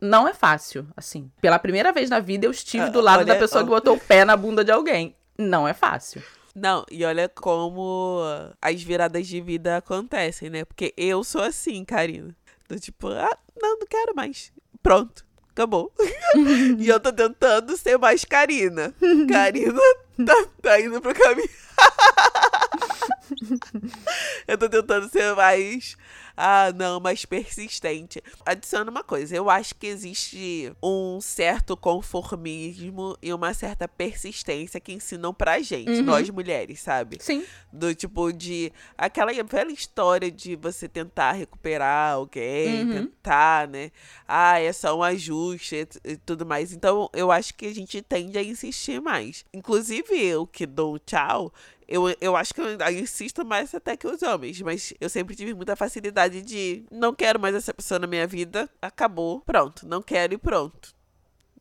Não 0.00 0.26
é 0.26 0.32
fácil, 0.32 0.88
assim. 0.96 1.30
Pela 1.38 1.58
primeira 1.58 1.92
vez 1.92 2.08
na 2.08 2.18
vida 2.18 2.46
eu 2.46 2.50
estive 2.50 2.88
do 2.88 3.02
lado 3.02 3.26
da 3.26 3.36
pessoa 3.36 3.62
que 3.62 3.68
botou 3.68 3.94
o 3.94 4.00
pé 4.00 4.24
na 4.24 4.38
bunda 4.38 4.64
de 4.64 4.72
alguém. 4.72 5.14
Não 5.36 5.68
é 5.68 5.74
fácil. 5.74 6.22
Não, 6.54 6.84
e 6.90 7.04
olha 7.04 7.28
como 7.28 8.20
as 8.60 8.82
viradas 8.82 9.26
de 9.26 9.40
vida 9.40 9.78
acontecem, 9.78 10.50
né? 10.50 10.64
Porque 10.64 10.92
eu 10.96 11.24
sou 11.24 11.42
assim, 11.42 11.84
Karina. 11.84 12.34
Do 12.68 12.78
tipo, 12.78 13.08
ah, 13.08 13.36
não, 13.60 13.78
não 13.78 13.86
quero 13.86 14.14
mais. 14.14 14.52
Pronto, 14.82 15.24
acabou. 15.50 15.92
e 16.78 16.88
eu 16.88 17.00
tô 17.00 17.12
tentando 17.12 17.76
ser 17.76 17.98
mais 17.98 18.24
Karina. 18.24 18.94
Karina 19.28 19.80
tá, 20.26 20.46
tá 20.60 20.80
indo 20.80 21.00
pro 21.00 21.14
caminho. 21.14 21.48
eu 24.46 24.58
tô 24.58 24.68
tentando 24.68 25.08
ser 25.08 25.34
mais 25.34 25.96
ah, 26.44 26.72
não, 26.72 26.98
mais 26.98 27.24
persistente. 27.24 28.20
Adiciona 28.44 28.90
uma 28.90 29.04
coisa, 29.04 29.36
eu 29.36 29.48
acho 29.48 29.76
que 29.76 29.86
existe 29.86 30.72
um 30.82 31.20
certo 31.20 31.76
conformismo 31.76 33.16
e 33.22 33.32
uma 33.32 33.54
certa 33.54 33.86
persistência 33.86 34.80
que 34.80 34.92
ensinam 34.92 35.32
pra 35.32 35.60
gente, 35.60 35.92
uhum. 35.92 36.02
nós 36.02 36.28
mulheres, 36.30 36.80
sabe? 36.80 37.18
Sim. 37.20 37.44
Do 37.72 37.94
tipo 37.94 38.32
de. 38.32 38.72
Aquela 38.98 39.32
velha 39.44 39.70
história 39.70 40.32
de 40.32 40.56
você 40.56 40.88
tentar 40.88 41.30
recuperar 41.30 42.14
alguém, 42.14 42.86
uhum. 42.86 42.92
tentar, 42.92 43.68
né? 43.68 43.92
Ah, 44.26 44.58
é 44.58 44.72
só 44.72 44.98
um 44.98 45.02
ajuste 45.04 45.86
e, 46.04 46.10
e 46.10 46.16
tudo 46.16 46.44
mais. 46.44 46.72
Então, 46.72 47.08
eu 47.12 47.30
acho 47.30 47.54
que 47.54 47.66
a 47.66 47.74
gente 47.74 48.02
tende 48.02 48.36
a 48.36 48.42
insistir 48.42 49.00
mais. 49.00 49.44
Inclusive, 49.54 50.12
eu 50.20 50.44
que 50.44 50.66
dou 50.66 50.98
tchau, 50.98 51.52
eu, 51.92 52.04
eu 52.22 52.34
acho 52.34 52.54
que 52.54 52.60
eu 52.62 52.74
insisto 52.98 53.44
mais 53.44 53.74
até 53.74 53.98
que 53.98 54.06
os 54.06 54.22
homens, 54.22 54.62
mas 54.62 54.94
eu 54.98 55.10
sempre 55.10 55.36
tive 55.36 55.52
muita 55.52 55.76
facilidade 55.76 56.40
de 56.40 56.86
não 56.90 57.14
quero 57.14 57.38
mais 57.38 57.54
essa 57.54 57.74
pessoa 57.74 57.98
na 57.98 58.06
minha 58.06 58.26
vida, 58.26 58.66
acabou, 58.80 59.42
pronto, 59.42 59.86
não 59.86 60.00
quero 60.00 60.32
e 60.32 60.38
pronto. 60.38 60.94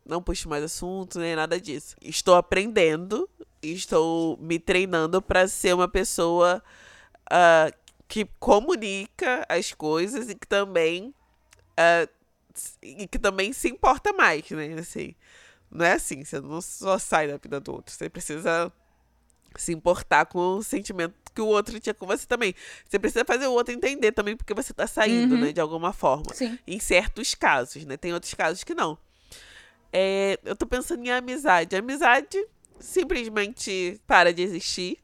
Não 0.05 0.23
puxo 0.23 0.47
mais 0.47 0.63
assunto, 0.63 1.19
nem 1.19 1.35
nada 1.35 1.59
disso. 1.59 1.97
Estou 2.01 2.35
aprendendo, 2.35 3.29
estou 3.61 4.37
me 4.37 4.57
treinando 4.57 5.21
para 5.21 5.49
ser 5.49 5.75
uma 5.75 5.89
pessoa 5.89 6.63
uh, 7.27 7.77
que 8.07 8.23
comunica 8.39 9.45
as 9.49 9.73
coisas 9.73 10.29
e 10.29 10.35
que 10.35 10.47
também 10.47 11.13
uh, 11.77 12.09
e 12.81 13.05
que 13.05 13.19
também 13.19 13.51
se 13.51 13.67
importa 13.67 14.13
mais, 14.13 14.49
né? 14.49 14.75
Assim, 14.79 15.13
não 15.69 15.85
é 15.85 15.93
assim, 15.93 16.23
você 16.23 16.39
não 16.39 16.61
só 16.61 16.97
sai 16.97 17.27
da 17.27 17.35
vida 17.35 17.59
do 17.59 17.73
outro, 17.73 17.93
você 17.93 18.09
precisa 18.09 18.71
se 19.55 19.73
importar 19.73 20.25
com 20.25 20.57
o 20.57 20.63
sentimento 20.63 21.15
que 21.33 21.41
o 21.41 21.47
outro 21.47 21.79
tinha 21.79 21.93
com 21.93 22.05
você 22.05 22.25
também. 22.25 22.53
Você 22.87 22.99
precisa 22.99 23.25
fazer 23.25 23.47
o 23.47 23.53
outro 23.53 23.73
entender 23.73 24.11
também 24.11 24.35
porque 24.35 24.53
você 24.53 24.73
tá 24.73 24.85
saindo, 24.85 25.35
uhum. 25.35 25.41
né, 25.41 25.53
de 25.53 25.61
alguma 25.61 25.93
forma. 25.93 26.33
Sim. 26.33 26.57
Em 26.67 26.79
certos 26.79 27.33
casos, 27.33 27.85
né? 27.85 27.97
Tem 27.97 28.13
outros 28.13 28.33
casos 28.33 28.63
que 28.63 28.73
não. 28.73 28.97
É, 29.93 30.39
eu 30.43 30.55
tô 30.55 30.65
pensando 30.65 31.03
em 31.05 31.11
amizade. 31.11 31.75
amizade 31.75 32.37
simplesmente 32.79 34.01
para 34.05 34.33
de 34.33 34.41
existir. 34.41 34.97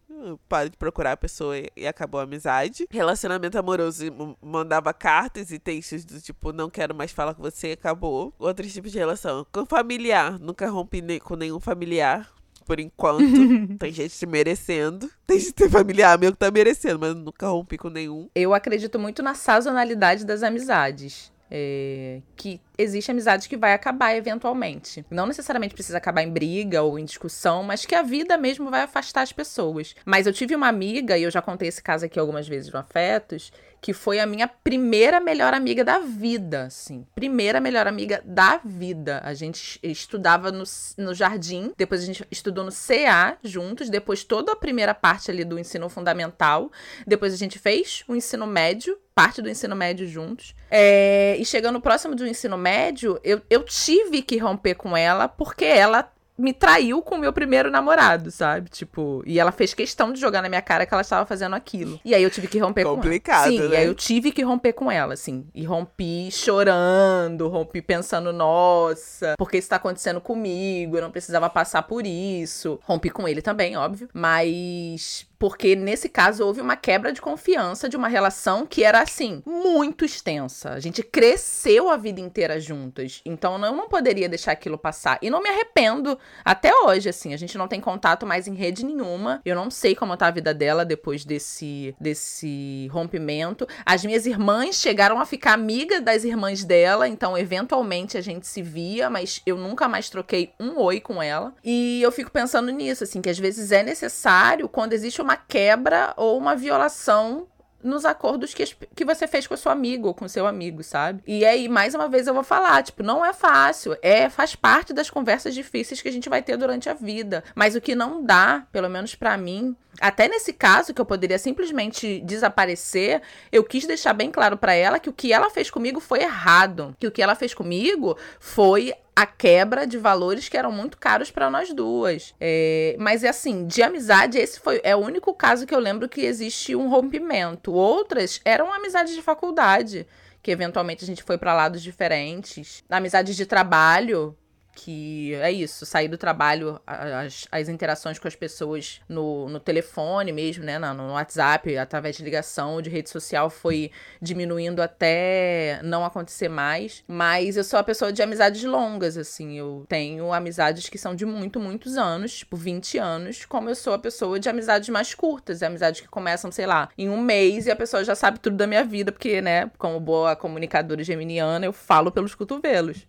Para 0.49 0.67
de 0.67 0.75
procurar 0.75 1.11
a 1.11 1.17
pessoa 1.17 1.59
e, 1.59 1.69
e 1.75 1.85
acabou 1.85 2.19
a 2.19 2.23
amizade. 2.23 2.87
Relacionamento 2.89 3.57
amoroso, 3.57 4.03
mandava 4.41 4.91
cartas 4.91 5.51
e 5.51 5.59
textos 5.59 6.03
do 6.03 6.19
tipo, 6.19 6.51
não 6.51 6.71
quero 6.71 6.95
mais 6.95 7.11
falar 7.11 7.35
com 7.35 7.43
você, 7.43 7.73
acabou. 7.73 8.33
Outros 8.39 8.73
tipos 8.73 8.91
de 8.91 8.97
relação. 8.97 9.45
Com 9.51 9.63
familiar, 9.63 10.39
nunca 10.39 10.67
rompi 10.69 11.03
ne 11.03 11.19
com 11.19 11.35
nenhum 11.35 11.59
familiar 11.59 12.33
por 12.67 12.79
enquanto. 12.79 13.23
tem 13.79 13.91
gente 13.91 14.25
merecendo. 14.25 15.09
Tem 15.25 15.39
gente 15.39 15.53
tem 15.53 15.69
familiar 15.69 16.19
meu 16.19 16.31
que 16.31 16.37
tá 16.37 16.51
merecendo, 16.51 16.99
mas 16.99 17.15
nunca 17.15 17.47
rompi 17.47 17.77
com 17.77 17.89
nenhum. 17.89 18.29
Eu 18.35 18.53
acredito 18.53 18.99
muito 18.99 19.23
na 19.23 19.33
sazonalidade 19.33 20.25
das 20.25 20.43
amizades. 20.43 21.31
É, 21.49 22.19
que 22.35 22.59
existe 22.77 23.09
amizade 23.09 23.47
que 23.47 23.55
vai 23.55 23.71
acabar 23.71 24.13
eventualmente. 24.13 25.05
Não 25.09 25.25
necessariamente 25.25 25.73
precisa 25.73 25.97
acabar 25.97 26.21
em 26.21 26.29
briga 26.29 26.81
ou 26.81 26.99
em 26.99 27.05
discussão, 27.05 27.63
mas 27.63 27.85
que 27.85 27.95
a 27.95 28.01
vida 28.01 28.37
mesmo 28.37 28.69
vai 28.69 28.81
afastar 28.81 29.21
as 29.21 29.31
pessoas. 29.31 29.95
Mas 30.05 30.27
eu 30.27 30.33
tive 30.33 30.53
uma 30.53 30.67
amiga, 30.67 31.17
e 31.17 31.23
eu 31.23 31.31
já 31.31 31.41
contei 31.41 31.69
esse 31.69 31.81
caso 31.81 32.05
aqui 32.05 32.19
algumas 32.19 32.49
vezes 32.49 32.69
no 32.69 32.77
Afetos, 32.77 33.53
que 33.81 33.93
foi 33.93 34.19
a 34.19 34.25
minha 34.25 34.47
primeira 34.47 35.19
melhor 35.19 35.53
amiga 35.53 35.83
da 35.83 35.99
vida, 35.99 36.63
assim. 36.63 37.05
Primeira 37.15 37.59
melhor 37.59 37.87
amiga 37.87 38.21
da 38.25 38.59
vida. 38.63 39.21
A 39.23 39.33
gente 39.33 39.79
estudava 39.83 40.51
no, 40.51 40.63
no 40.97 41.13
jardim, 41.13 41.71
depois 41.77 42.01
a 42.01 42.05
gente 42.05 42.27
estudou 42.31 42.63
no 42.63 42.71
CA 42.71 43.37
juntos, 43.43 43.89
depois 43.89 44.23
toda 44.23 44.51
a 44.51 44.55
primeira 44.55 44.93
parte 44.93 45.31
ali 45.31 45.43
do 45.43 45.59
ensino 45.59 45.89
fundamental, 45.89 46.71
depois 47.05 47.33
a 47.33 47.37
gente 47.37 47.59
fez 47.59 48.03
o 48.07 48.15
ensino 48.15 48.47
médio, 48.47 48.97
parte 49.13 49.41
do 49.41 49.49
ensino 49.49 49.75
médio 49.75 50.07
juntos. 50.07 50.55
É, 50.69 51.35
e 51.39 51.45
chegando 51.45 51.81
próximo 51.81 52.15
do 52.15 52.27
ensino 52.27 52.57
médio, 52.57 53.19
eu, 53.23 53.41
eu 53.49 53.63
tive 53.63 54.21
que 54.21 54.37
romper 54.37 54.75
com 54.75 54.95
ela 54.95 55.27
porque 55.27 55.65
ela 55.65 56.11
me 56.37 56.53
traiu 56.53 57.01
com 57.01 57.15
o 57.15 57.17
meu 57.17 57.33
primeiro 57.33 57.71
namorado, 57.71 58.29
sabe? 58.31 58.69
Tipo, 58.69 59.23
e 59.25 59.39
ela 59.39 59.51
fez 59.51 59.73
questão 59.73 60.13
de 60.13 60.19
jogar 60.19 60.41
na 60.41 60.49
minha 60.49 60.61
cara 60.61 60.85
que 60.85 60.93
ela 60.93 61.01
estava 61.01 61.25
fazendo 61.25 61.55
aquilo. 61.55 61.99
E 62.05 62.13
aí 62.13 62.21
eu 62.21 62.29
tive 62.29 62.47
que 62.47 62.59
romper 62.59 62.83
Complicado, 62.83 63.45
com 63.45 63.49
ela. 63.49 63.63
Sim, 63.63 63.69
né? 63.69 63.75
e 63.75 63.77
aí 63.77 63.85
eu 63.87 63.95
tive 63.95 64.31
que 64.31 64.43
romper 64.43 64.73
com 64.73 64.91
ela, 64.91 65.13
assim. 65.13 65.45
E 65.53 65.63
rompi 65.63 66.29
chorando, 66.31 67.47
rompi 67.47 67.81
pensando, 67.81 68.31
nossa, 68.31 69.35
por 69.37 69.49
que 69.49 69.57
isso 69.57 69.69
tá 69.69 69.75
acontecendo 69.77 70.21
comigo? 70.21 70.97
Eu 70.97 71.01
não 71.01 71.11
precisava 71.11 71.49
passar 71.49 71.83
por 71.83 72.05
isso. 72.05 72.79
Rompi 72.83 73.09
com 73.09 73.27
ele 73.27 73.41
também, 73.41 73.75
óbvio. 73.75 74.09
Mas 74.13 75.26
porque 75.39 75.75
nesse 75.75 76.09
caso 76.09 76.45
houve 76.45 76.61
uma 76.61 76.75
quebra 76.75 77.11
de 77.11 77.21
confiança 77.21 77.87
de 77.87 77.95
uma 77.95 78.07
relação 78.07 78.65
que 78.65 78.83
era 78.83 79.01
assim, 79.01 79.41
muito 79.45 80.03
extensa. 80.03 80.71
A 80.71 80.79
gente 80.79 81.03
cresceu 81.03 81.89
a 81.89 81.97
vida 81.97 82.19
inteira 82.19 82.59
juntas. 82.59 83.21
Então 83.25 83.53
eu 83.63 83.75
não 83.75 83.87
poderia 83.87 84.27
deixar 84.27 84.51
aquilo 84.51 84.77
passar. 84.77 85.19
E 85.21 85.29
não 85.29 85.41
me 85.41 85.49
arrependo 85.49 86.17
até 86.43 86.71
hoje, 86.83 87.09
assim. 87.09 87.33
A 87.33 87.37
gente 87.37 87.57
não 87.57 87.67
tem 87.67 87.79
contato 87.79 88.25
mais 88.25 88.47
em 88.47 88.55
rede 88.55 88.85
nenhuma. 88.85 89.41
Eu 89.45 89.55
não 89.55 89.69
sei 89.69 89.95
como 89.95 90.17
tá 90.17 90.27
a 90.27 90.31
vida 90.31 90.53
dela 90.53 90.83
depois 90.83 91.23
desse, 91.23 91.95
desse 91.99 92.87
rompimento. 92.91 93.67
As 93.85 94.03
minhas 94.03 94.25
irmãs 94.25 94.75
chegaram 94.75 95.19
a 95.19 95.25
ficar 95.25 95.53
amiga 95.53 96.01
das 96.01 96.23
irmãs 96.23 96.63
dela, 96.63 97.07
então 97.07 97.37
eventualmente 97.37 98.17
a 98.17 98.21
gente 98.21 98.47
se 98.47 98.61
via, 98.61 99.09
mas 99.09 99.41
eu 99.45 99.57
nunca 99.57 99.87
mais 99.87 100.09
troquei 100.09 100.53
um 100.59 100.79
oi 100.79 100.99
com 100.99 101.21
ela. 101.21 101.53
E 101.63 102.01
eu 102.01 102.11
fico 102.11 102.31
pensando 102.31 102.71
nisso, 102.71 103.03
assim, 103.03 103.21
que 103.21 103.29
às 103.29 103.37
vezes 103.37 103.71
é 103.71 103.83
necessário 103.83 104.67
quando 104.69 104.93
existe 104.93 105.21
uma 105.21 105.26
uma 105.27 105.35
quebra 105.35 106.13
ou 106.15 106.37
uma 106.37 106.55
violação 106.55 107.47
nos 107.83 108.05
acordos 108.05 108.53
que, 108.53 108.65
que 108.95 109.05
você 109.05 109.27
fez 109.27 109.45
com 109.45 109.53
o 109.53 109.57
seu 109.57 109.71
amigo 109.71 110.07
ou 110.07 110.13
com 110.13 110.27
seu 110.27 110.47
amigo, 110.47 110.81
sabe? 110.83 111.21
E 111.27 111.45
aí, 111.45 111.67
mais 111.67 111.93
uma 111.93 112.07
vez, 112.07 112.25
eu 112.25 112.33
vou 112.33 112.43
falar, 112.43 112.81
tipo, 112.81 113.03
não 113.03 113.25
é 113.25 113.33
fácil. 113.33 113.95
É, 114.01 114.29
faz 114.29 114.55
parte 114.55 114.93
das 114.93 115.09
conversas 115.09 115.53
difíceis 115.53 116.01
que 116.01 116.07
a 116.07 116.11
gente 116.11 116.29
vai 116.29 116.41
ter 116.41 116.55
durante 116.57 116.89
a 116.89 116.93
vida. 116.93 117.43
Mas 117.53 117.75
o 117.75 117.81
que 117.81 117.93
não 117.93 118.23
dá, 118.23 118.65
pelo 118.71 118.89
menos 118.89 119.15
para 119.15 119.37
mim, 119.37 119.75
até 119.99 120.29
nesse 120.29 120.53
caso, 120.53 120.93
que 120.93 121.01
eu 121.01 121.05
poderia 121.05 121.37
simplesmente 121.37 122.21
desaparecer, 122.21 123.21
eu 123.51 123.63
quis 123.63 123.85
deixar 123.85 124.13
bem 124.13 124.31
claro 124.31 124.57
para 124.57 124.73
ela 124.73 124.97
que 124.97 125.09
o 125.09 125.13
que 125.13 125.33
ela 125.33 125.49
fez 125.49 125.69
comigo 125.69 125.99
foi 125.99 126.21
errado. 126.21 126.95
Que 126.97 127.07
o 127.07 127.11
que 127.11 127.21
ela 127.21 127.35
fez 127.35 127.53
comigo 127.53 128.17
foi 128.39 128.93
a 129.17 129.25
quebra 129.25 129.87
de 129.87 129.97
valores 129.97 130.47
que 130.47 130.55
eram 130.55 130.71
muito 130.71 130.95
caros 130.95 131.31
para 131.31 131.49
nós 131.49 131.73
duas. 131.73 132.35
É, 132.39 132.95
mas 132.99 133.23
é 133.23 133.29
assim, 133.29 133.65
de 133.65 133.81
amizade, 133.81 134.37
esse 134.37 134.59
foi 134.59 134.79
é 134.83 134.95
o 134.95 134.99
único 134.99 135.33
caso 135.33 135.65
que 135.65 135.73
eu 135.73 135.79
lembro 135.79 136.07
que 136.07 136.21
existe 136.21 136.75
um 136.75 136.87
rompimento. 136.87 137.73
Outras 137.73 138.39
eram 138.45 138.71
amizades 138.71 139.15
de 139.15 139.23
faculdade, 139.23 140.05
que 140.39 140.51
eventualmente 140.51 141.03
a 141.03 141.07
gente 141.07 141.23
foi 141.23 141.35
para 141.35 141.55
lados 141.55 141.81
diferentes. 141.81 142.83
Amizades 142.87 143.35
de 143.35 143.47
trabalho, 143.47 144.37
que 144.77 145.33
é 145.33 145.51
isso, 145.51 145.87
sair 145.87 146.07
do 146.07 146.19
trabalho, 146.19 146.79
as, 146.85 147.47
as 147.51 147.67
interações 147.67 148.19
com 148.19 148.27
as 148.27 148.35
pessoas 148.35 149.01
no, 149.09 149.49
no 149.49 149.59
telefone 149.59 150.31
mesmo, 150.31 150.63
né, 150.63 150.77
no, 150.77 151.13
WhatsApp, 151.13 151.75
através 151.79 152.15
de 152.15 152.23
ligação, 152.23 152.79
de 152.79 152.87
rede 152.87 153.09
social, 153.09 153.49
foi 153.49 153.89
diminuindo 154.21 154.79
até 154.79 155.79
não 155.83 156.05
acontecer 156.05 156.47
mais. 156.47 157.03
Mas 157.07 157.57
eu 157.57 157.63
sou 157.63 157.79
a 157.79 157.83
pessoa 157.83 158.13
de 158.13 158.21
amizades 158.21 158.63
longas, 158.63 159.17
assim, 159.17 159.57
eu 159.57 159.83
tenho 159.89 160.31
amizades 160.31 160.87
que 160.87 160.97
são 160.97 161.15
de 161.15 161.25
muito, 161.25 161.59
muitos 161.59 161.97
anos, 161.97 162.37
tipo 162.37 162.55
20 162.55 162.99
anos, 162.99 163.45
como 163.45 163.69
eu 163.69 163.75
sou 163.75 163.93
a 163.93 163.99
pessoa 163.99 164.39
de 164.39 164.47
amizades 164.47 164.89
mais 164.89 165.15
curtas, 165.15 165.63
amizades 165.63 166.01
que 166.01 166.07
começam, 166.07 166.51
sei 166.51 166.67
lá, 166.67 166.89
em 166.95 167.09
um 167.09 167.19
mês 167.19 167.65
e 167.65 167.71
a 167.71 167.75
pessoa 167.75 168.03
já 168.03 168.13
sabe 168.13 168.39
tudo 168.39 168.55
da 168.55 168.67
minha 168.67 168.83
vida, 168.83 169.11
porque, 169.11 169.41
né, 169.41 169.71
como 169.79 169.99
boa 169.99 170.35
comunicadora 170.35 171.03
geminiana, 171.03 171.65
eu 171.65 171.73
falo 171.73 172.11
pelos 172.11 172.35
cotovelos. 172.35 173.07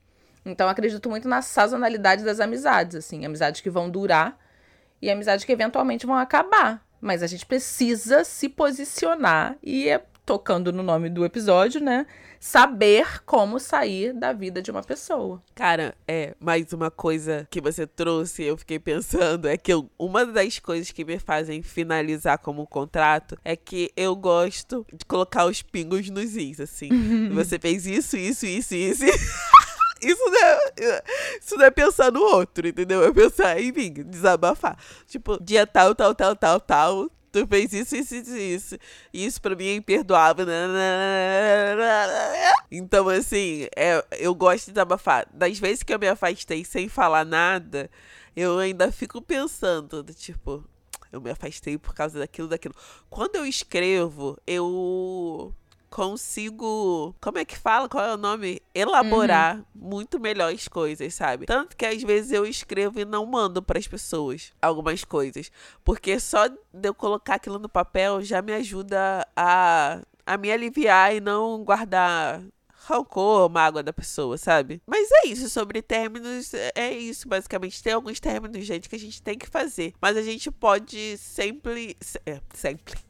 Então, 0.50 0.68
acredito 0.68 1.08
muito 1.08 1.28
na 1.28 1.42
sazonalidade 1.42 2.24
das 2.24 2.40
amizades, 2.40 2.96
assim, 2.96 3.24
amizades 3.24 3.60
que 3.60 3.70
vão 3.70 3.90
durar 3.90 4.38
e 5.00 5.10
amizades 5.10 5.44
que 5.44 5.52
eventualmente 5.52 6.06
vão 6.06 6.16
acabar. 6.16 6.82
Mas 7.00 7.22
a 7.22 7.26
gente 7.26 7.46
precisa 7.46 8.24
se 8.24 8.48
posicionar 8.48 9.56
e 9.62 9.88
é 9.88 10.02
tocando 10.28 10.70
no 10.70 10.82
nome 10.82 11.08
do 11.08 11.24
episódio, 11.24 11.80
né? 11.80 12.06
Saber 12.38 13.24
como 13.24 13.58
sair 13.58 14.12
da 14.12 14.30
vida 14.30 14.60
de 14.60 14.70
uma 14.70 14.82
pessoa. 14.82 15.42
Cara, 15.54 15.94
é, 16.06 16.34
mais 16.38 16.70
uma 16.74 16.90
coisa 16.90 17.48
que 17.50 17.62
você 17.62 17.86
trouxe, 17.86 18.44
eu 18.44 18.54
fiquei 18.58 18.78
pensando, 18.78 19.48
é 19.48 19.56
que 19.56 19.72
eu, 19.72 19.90
uma 19.98 20.26
das 20.26 20.58
coisas 20.58 20.90
que 20.90 21.02
me 21.02 21.18
fazem 21.18 21.62
finalizar 21.62 22.36
como 22.38 22.66
contrato 22.66 23.38
é 23.42 23.56
que 23.56 23.90
eu 23.96 24.14
gosto 24.14 24.84
de 24.92 25.02
colocar 25.06 25.46
os 25.46 25.62
pingos 25.62 26.10
nos 26.10 26.36
is, 26.36 26.60
assim. 26.60 26.90
você 27.32 27.58
fez 27.58 27.86
isso, 27.86 28.18
isso, 28.18 28.44
isso, 28.44 28.74
isso. 28.74 29.04
Isso 30.00 30.22
não, 30.24 30.38
é, 30.38 31.02
isso 31.40 31.56
não 31.56 31.64
é 31.64 31.70
pensar 31.70 32.12
no 32.12 32.20
outro, 32.20 32.66
entendeu? 32.66 33.02
É 33.04 33.12
pensar 33.12 33.60
em 33.60 33.72
mim, 33.72 33.92
desabafar. 33.92 34.78
Tipo, 35.06 35.42
dia 35.42 35.66
tal, 35.66 35.94
tal, 35.94 36.14
tal, 36.14 36.36
tal, 36.36 36.60
tal. 36.60 37.10
Tu 37.30 37.46
fez 37.46 37.72
isso, 37.72 37.94
isso, 37.94 38.14
isso, 38.14 38.36
isso. 38.36 38.78
Isso 39.12 39.42
pra 39.42 39.54
mim 39.54 39.66
é 39.66 39.74
imperdoável. 39.74 40.46
Então, 42.70 43.08
assim, 43.08 43.66
é, 43.76 44.04
eu 44.18 44.34
gosto 44.34 44.66
de 44.66 44.72
desabafar. 44.72 45.26
Das 45.32 45.58
vezes 45.58 45.82
que 45.82 45.92
eu 45.92 45.98
me 45.98 46.08
afastei 46.08 46.64
sem 46.64 46.88
falar 46.88 47.24
nada, 47.24 47.90
eu 48.34 48.58
ainda 48.58 48.90
fico 48.90 49.20
pensando, 49.20 50.02
tipo, 50.14 50.64
eu 51.12 51.20
me 51.20 51.30
afastei 51.30 51.76
por 51.76 51.94
causa 51.94 52.18
daquilo, 52.18 52.48
daquilo. 52.48 52.74
Quando 53.10 53.36
eu 53.36 53.44
escrevo, 53.44 54.38
eu 54.46 55.54
consigo. 55.90 57.14
Como 57.20 57.38
é 57.38 57.44
que 57.44 57.58
fala? 57.58 57.88
Qual 57.88 58.04
é 58.04 58.14
o 58.14 58.18
nome? 58.18 58.60
Elaborar 58.74 59.56
uhum. 59.56 59.64
muito 59.74 60.20
melhor 60.20 60.52
as 60.52 60.68
coisas, 60.68 61.14
sabe? 61.14 61.46
Tanto 61.46 61.76
que 61.76 61.84
às 61.84 62.02
vezes 62.02 62.32
eu 62.32 62.46
escrevo 62.46 63.00
e 63.00 63.04
não 63.04 63.26
mando 63.26 63.62
para 63.62 63.78
as 63.78 63.86
pessoas 63.86 64.52
algumas 64.60 65.04
coisas. 65.04 65.50
Porque 65.84 66.18
só 66.20 66.48
de 66.48 66.58
eu 66.82 66.94
colocar 66.94 67.36
aquilo 67.36 67.58
no 67.58 67.68
papel 67.68 68.22
já 68.22 68.40
me 68.42 68.52
ajuda 68.52 69.26
a, 69.36 70.00
a 70.26 70.36
me 70.36 70.52
aliviar 70.52 71.14
e 71.14 71.20
não 71.20 71.64
guardar 71.64 72.42
rancor, 72.88 73.50
mágoa 73.50 73.82
da 73.82 73.92
pessoa, 73.92 74.38
sabe? 74.38 74.80
Mas 74.86 75.08
é 75.24 75.28
isso, 75.28 75.50
sobre 75.50 75.82
términos, 75.82 76.52
é 76.74 76.90
isso, 76.90 77.28
basicamente. 77.28 77.82
Tem 77.82 77.92
alguns 77.92 78.18
términos, 78.18 78.64
gente, 78.64 78.88
que 78.88 78.96
a 78.96 78.98
gente 78.98 79.22
tem 79.22 79.36
que 79.36 79.46
fazer. 79.46 79.92
Mas 80.00 80.16
a 80.16 80.22
gente 80.22 80.50
pode 80.50 81.18
sempre. 81.18 81.96
É, 82.24 82.40
sempre 82.54 83.07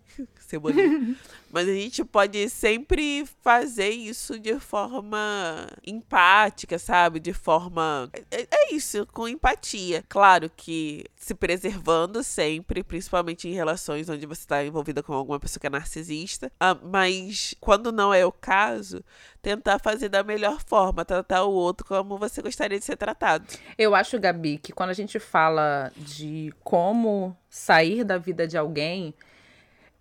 cebolinha. 0.48 1.16
Mas 1.50 1.66
a 1.66 1.72
gente 1.72 2.04
pode 2.04 2.48
sempre 2.50 3.24
fazer 3.42 3.88
isso 3.88 4.38
de 4.38 4.58
forma 4.60 5.66
empática, 5.86 6.78
sabe? 6.78 7.18
De 7.18 7.32
forma. 7.32 8.10
É, 8.30 8.42
é, 8.42 8.74
isso, 8.74 9.06
com 9.12 9.26
empatia. 9.26 10.04
Claro 10.08 10.50
que 10.54 11.06
se 11.16 11.34
preservando 11.34 12.22
sempre, 12.22 12.82
principalmente 12.82 13.48
em 13.48 13.54
relações 13.54 14.08
onde 14.10 14.26
você 14.26 14.42
está 14.42 14.62
envolvida 14.62 15.02
com 15.02 15.14
alguma 15.14 15.40
pessoa 15.40 15.60
que 15.60 15.66
é 15.66 15.70
narcisista. 15.70 16.52
Ah, 16.60 16.74
mas 16.74 17.54
quando 17.60 17.90
não 17.90 18.12
é 18.12 18.26
o 18.26 18.32
caso, 18.32 19.02
tentar 19.40 19.78
fazer 19.78 20.10
da 20.10 20.22
melhor 20.22 20.60
forma, 20.66 21.04
tratar 21.04 21.44
o 21.44 21.52
outro 21.52 21.86
como 21.86 22.18
você 22.18 22.42
gostaria 22.42 22.78
de 22.78 22.84
ser 22.84 22.96
tratado. 22.96 23.46
Eu 23.78 23.94
acho, 23.94 24.18
Gabi, 24.20 24.58
que 24.58 24.72
quando 24.72 24.90
a 24.90 24.94
gente 24.94 25.18
fala 25.18 25.90
de 25.96 26.52
como 26.62 27.34
sair 27.48 28.04
da 28.04 28.18
vida 28.18 28.46
de 28.46 28.58
alguém 28.58 29.14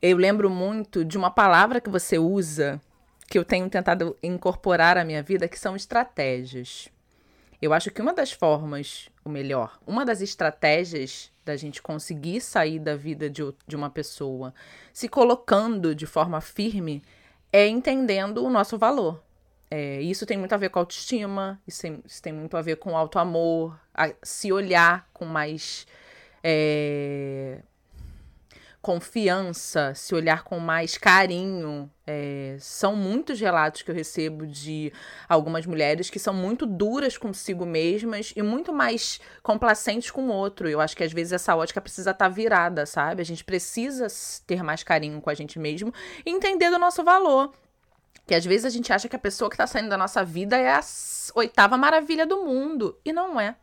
eu 0.02 0.18
lembro 0.18 0.50
muito 0.50 1.04
de 1.04 1.18
uma 1.18 1.32
palavra 1.32 1.82
que 1.82 1.90
você 1.90 2.18
usa, 2.18 2.82
que 3.28 3.38
eu 3.38 3.44
tenho 3.44 3.70
tentado 3.70 4.16
incorporar 4.22 4.98
à 4.98 5.04
minha 5.04 5.24
vida, 5.24 5.48
que 5.48 5.60
são 5.60 5.76
estratégias. 5.76 6.90
Eu 7.62 7.74
acho 7.74 7.90
que 7.90 8.02
uma 8.02 8.14
das 8.14 8.32
formas, 8.32 9.10
ou 9.26 9.32
melhor, 9.32 9.80
uma 9.86 10.06
das 10.06 10.22
estratégias 10.22 11.32
da 11.44 11.56
gente 11.56 11.82
conseguir 11.82 12.42
sair 12.42 12.78
da 12.78 12.96
vida 12.96 13.30
de, 13.30 13.42
de 13.66 13.76
uma 13.76 13.90
pessoa 13.90 14.54
se 14.94 15.10
colocando 15.10 15.96
de 15.96 16.06
forma 16.06 16.40
firme 16.42 17.02
é 17.52 17.68
entendendo 17.68 18.44
o 18.44 18.50
nosso 18.50 18.78
valor. 18.78 19.24
É, 19.70 20.00
isso 20.02 20.26
tem 20.26 20.38
muito 20.38 20.54
a 20.54 20.58
ver 20.58 20.70
com 20.70 20.80
autoestima, 20.80 21.60
isso 21.68 21.82
tem, 21.82 22.02
isso 22.06 22.22
tem 22.22 22.32
muito 22.32 22.56
a 22.56 22.62
ver 22.62 22.78
com 22.78 22.96
auto-amor, 22.96 23.78
se 24.22 24.52
olhar 24.52 25.10
com 25.12 25.26
mais 25.26 25.86
é, 26.44 27.60
confiança, 28.88 29.93
se 29.93 30.15
olhar 30.15 30.45
com 30.45 30.60
mais 30.60 30.97
carinho. 30.97 31.91
É, 32.10 32.56
são 32.58 32.95
muitos 32.95 33.38
relatos 33.38 33.82
que 33.82 33.91
eu 33.91 33.95
recebo 33.95 34.47
de 34.47 34.93
algumas 35.28 35.65
mulheres 35.65 36.10
que 36.10 36.17
são 36.17 36.34
muito 36.34 36.65
duras 36.65 37.17
consigo 37.17 37.65
mesmas 37.65 38.32
e 38.34 38.41
muito 38.41 38.71
mais 38.71 39.19
complacentes 39.43 40.10
com 40.10 40.30
o 40.30 40.32
outro. 40.32 40.69
Eu 40.69 40.80
acho 40.80 40.95
que 40.95 41.04
às 41.04 41.12
vezes 41.12 41.34
essa 41.34 41.54
ótica 41.54 41.82
precisa 41.82 42.12
estar 42.12 42.30
tá 42.30 42.34
virada, 42.34 42.86
sabe? 42.86 43.21
A 43.21 43.26
gente 43.26 43.43
precisa 43.43 44.08
ter 44.47 44.63
mais 44.63 44.84
carinho 44.84 45.19
com 45.19 45.30
a 45.30 45.34
gente 45.34 45.60
mesmo 45.60 45.93
e 46.26 46.32
entender 46.32 46.69
do 46.69 46.80
nosso 46.80 47.04
valor. 47.04 47.54
Que 48.26 48.36
às 48.36 48.45
vezes 48.45 48.63
a 48.63 48.69
gente 48.69 48.93
acha 48.93 49.10
que 49.10 49.17
a 49.17 49.19
pessoa 49.19 49.50
que 49.50 49.56
está 49.56 49.67
saindo 49.67 49.89
da 49.89 49.97
nossa 49.97 50.23
vida 50.23 50.56
é 50.56 50.71
a 50.71 50.80
oitava 51.36 51.78
maravilha 51.78 52.26
do 52.26 52.38
mundo. 52.45 52.97
E 53.04 53.12
não 53.12 53.38
é. 53.38 53.54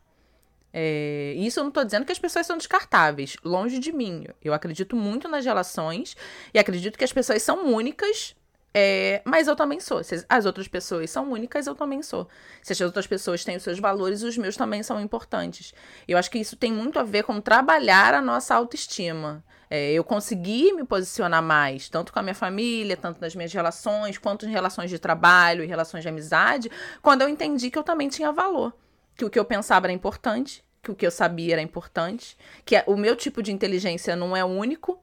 É, 0.77 1.33
isso 1.37 1.57
eu 1.57 1.63
não 1.63 1.69
estou 1.69 1.85
dizendo 1.85 2.03
que 2.03 2.11
as 2.11 2.19
pessoas 2.19 2.45
são 2.45 2.57
descartáveis, 2.57 3.37
longe 3.45 3.79
de 3.79 3.93
mim. 3.93 4.27
Eu 4.43 4.53
acredito 4.53 4.93
muito 4.93 5.25
nas 5.29 5.45
relações 5.45 6.17
e 6.53 6.59
acredito 6.59 6.97
que 6.97 7.05
as 7.05 7.13
pessoas 7.13 7.41
são 7.41 7.73
únicas, 7.73 8.35
é, 8.73 9.21
mas 9.23 9.47
eu 9.47 9.55
também 9.55 9.79
sou. 9.79 10.03
Se 10.03 10.25
as 10.27 10.45
outras 10.45 10.67
pessoas 10.67 11.09
são 11.09 11.31
únicas, 11.31 11.65
eu 11.65 11.75
também 11.75 12.03
sou. 12.03 12.27
Se 12.61 12.73
as 12.73 12.81
outras 12.81 13.07
pessoas 13.07 13.45
têm 13.45 13.55
os 13.55 13.63
seus 13.63 13.79
valores, 13.79 14.21
os 14.21 14.37
meus 14.37 14.57
também 14.57 14.83
são 14.83 14.99
importantes. 14.99 15.73
Eu 16.05 16.17
acho 16.17 16.29
que 16.29 16.39
isso 16.39 16.57
tem 16.57 16.73
muito 16.73 16.99
a 16.99 17.03
ver 17.03 17.23
com 17.23 17.39
trabalhar 17.39 18.13
a 18.13 18.21
nossa 18.21 18.53
autoestima. 18.53 19.45
É, 19.69 19.93
eu 19.93 20.03
consegui 20.03 20.73
me 20.73 20.83
posicionar 20.83 21.41
mais, 21.41 21.87
tanto 21.87 22.11
com 22.11 22.19
a 22.19 22.21
minha 22.21 22.35
família, 22.35 22.97
tanto 22.97 23.21
nas 23.21 23.33
minhas 23.33 23.53
relações, 23.53 24.17
quanto 24.17 24.45
em 24.45 24.51
relações 24.51 24.89
de 24.89 24.99
trabalho 24.99 25.63
e 25.63 25.67
relações 25.67 26.01
de 26.01 26.09
amizade, 26.09 26.69
quando 27.01 27.21
eu 27.21 27.29
entendi 27.29 27.71
que 27.71 27.79
eu 27.79 27.83
também 27.83 28.09
tinha 28.09 28.33
valor. 28.33 28.73
Que 29.15 29.25
o 29.25 29.29
que 29.29 29.39
eu 29.39 29.45
pensava 29.45 29.85
era 29.85 29.93
importante, 29.93 30.63
que 30.81 30.91
o 30.91 30.95
que 30.95 31.05
eu 31.05 31.11
sabia 31.11 31.53
era 31.53 31.61
importante, 31.61 32.37
que 32.63 32.81
o 32.85 32.95
meu 32.95 33.15
tipo 33.15 33.41
de 33.41 33.51
inteligência 33.51 34.15
não 34.15 34.35
é 34.35 34.45
único, 34.45 34.99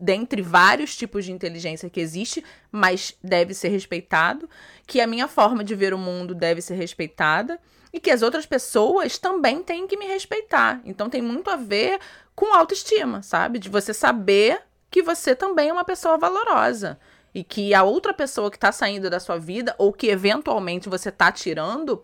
dentre 0.00 0.40
vários 0.40 0.96
tipos 0.96 1.24
de 1.24 1.32
inteligência 1.32 1.90
que 1.90 2.00
existe, 2.00 2.44
mas 2.72 3.14
deve 3.22 3.52
ser 3.52 3.68
respeitado, 3.68 4.48
que 4.86 5.00
a 5.00 5.06
minha 5.06 5.28
forma 5.28 5.62
de 5.62 5.74
ver 5.74 5.92
o 5.92 5.98
mundo 5.98 6.34
deve 6.34 6.62
ser 6.62 6.74
respeitada 6.74 7.60
e 7.92 8.00
que 8.00 8.10
as 8.10 8.22
outras 8.22 8.46
pessoas 8.46 9.18
também 9.18 9.62
têm 9.62 9.86
que 9.86 9.96
me 9.96 10.06
respeitar. 10.06 10.80
Então 10.84 11.10
tem 11.10 11.20
muito 11.20 11.50
a 11.50 11.56
ver 11.56 11.98
com 12.34 12.54
autoestima, 12.54 13.22
sabe? 13.22 13.58
De 13.58 13.68
você 13.68 13.92
saber 13.92 14.62
que 14.90 15.02
você 15.02 15.34
também 15.34 15.68
é 15.68 15.72
uma 15.72 15.84
pessoa 15.84 16.16
valorosa 16.16 16.98
e 17.34 17.44
que 17.44 17.74
a 17.74 17.82
outra 17.82 18.14
pessoa 18.14 18.50
que 18.50 18.56
está 18.56 18.72
saindo 18.72 19.10
da 19.10 19.20
sua 19.20 19.38
vida 19.38 19.74
ou 19.76 19.92
que 19.92 20.06
eventualmente 20.06 20.88
você 20.88 21.10
está 21.10 21.30
tirando 21.30 22.02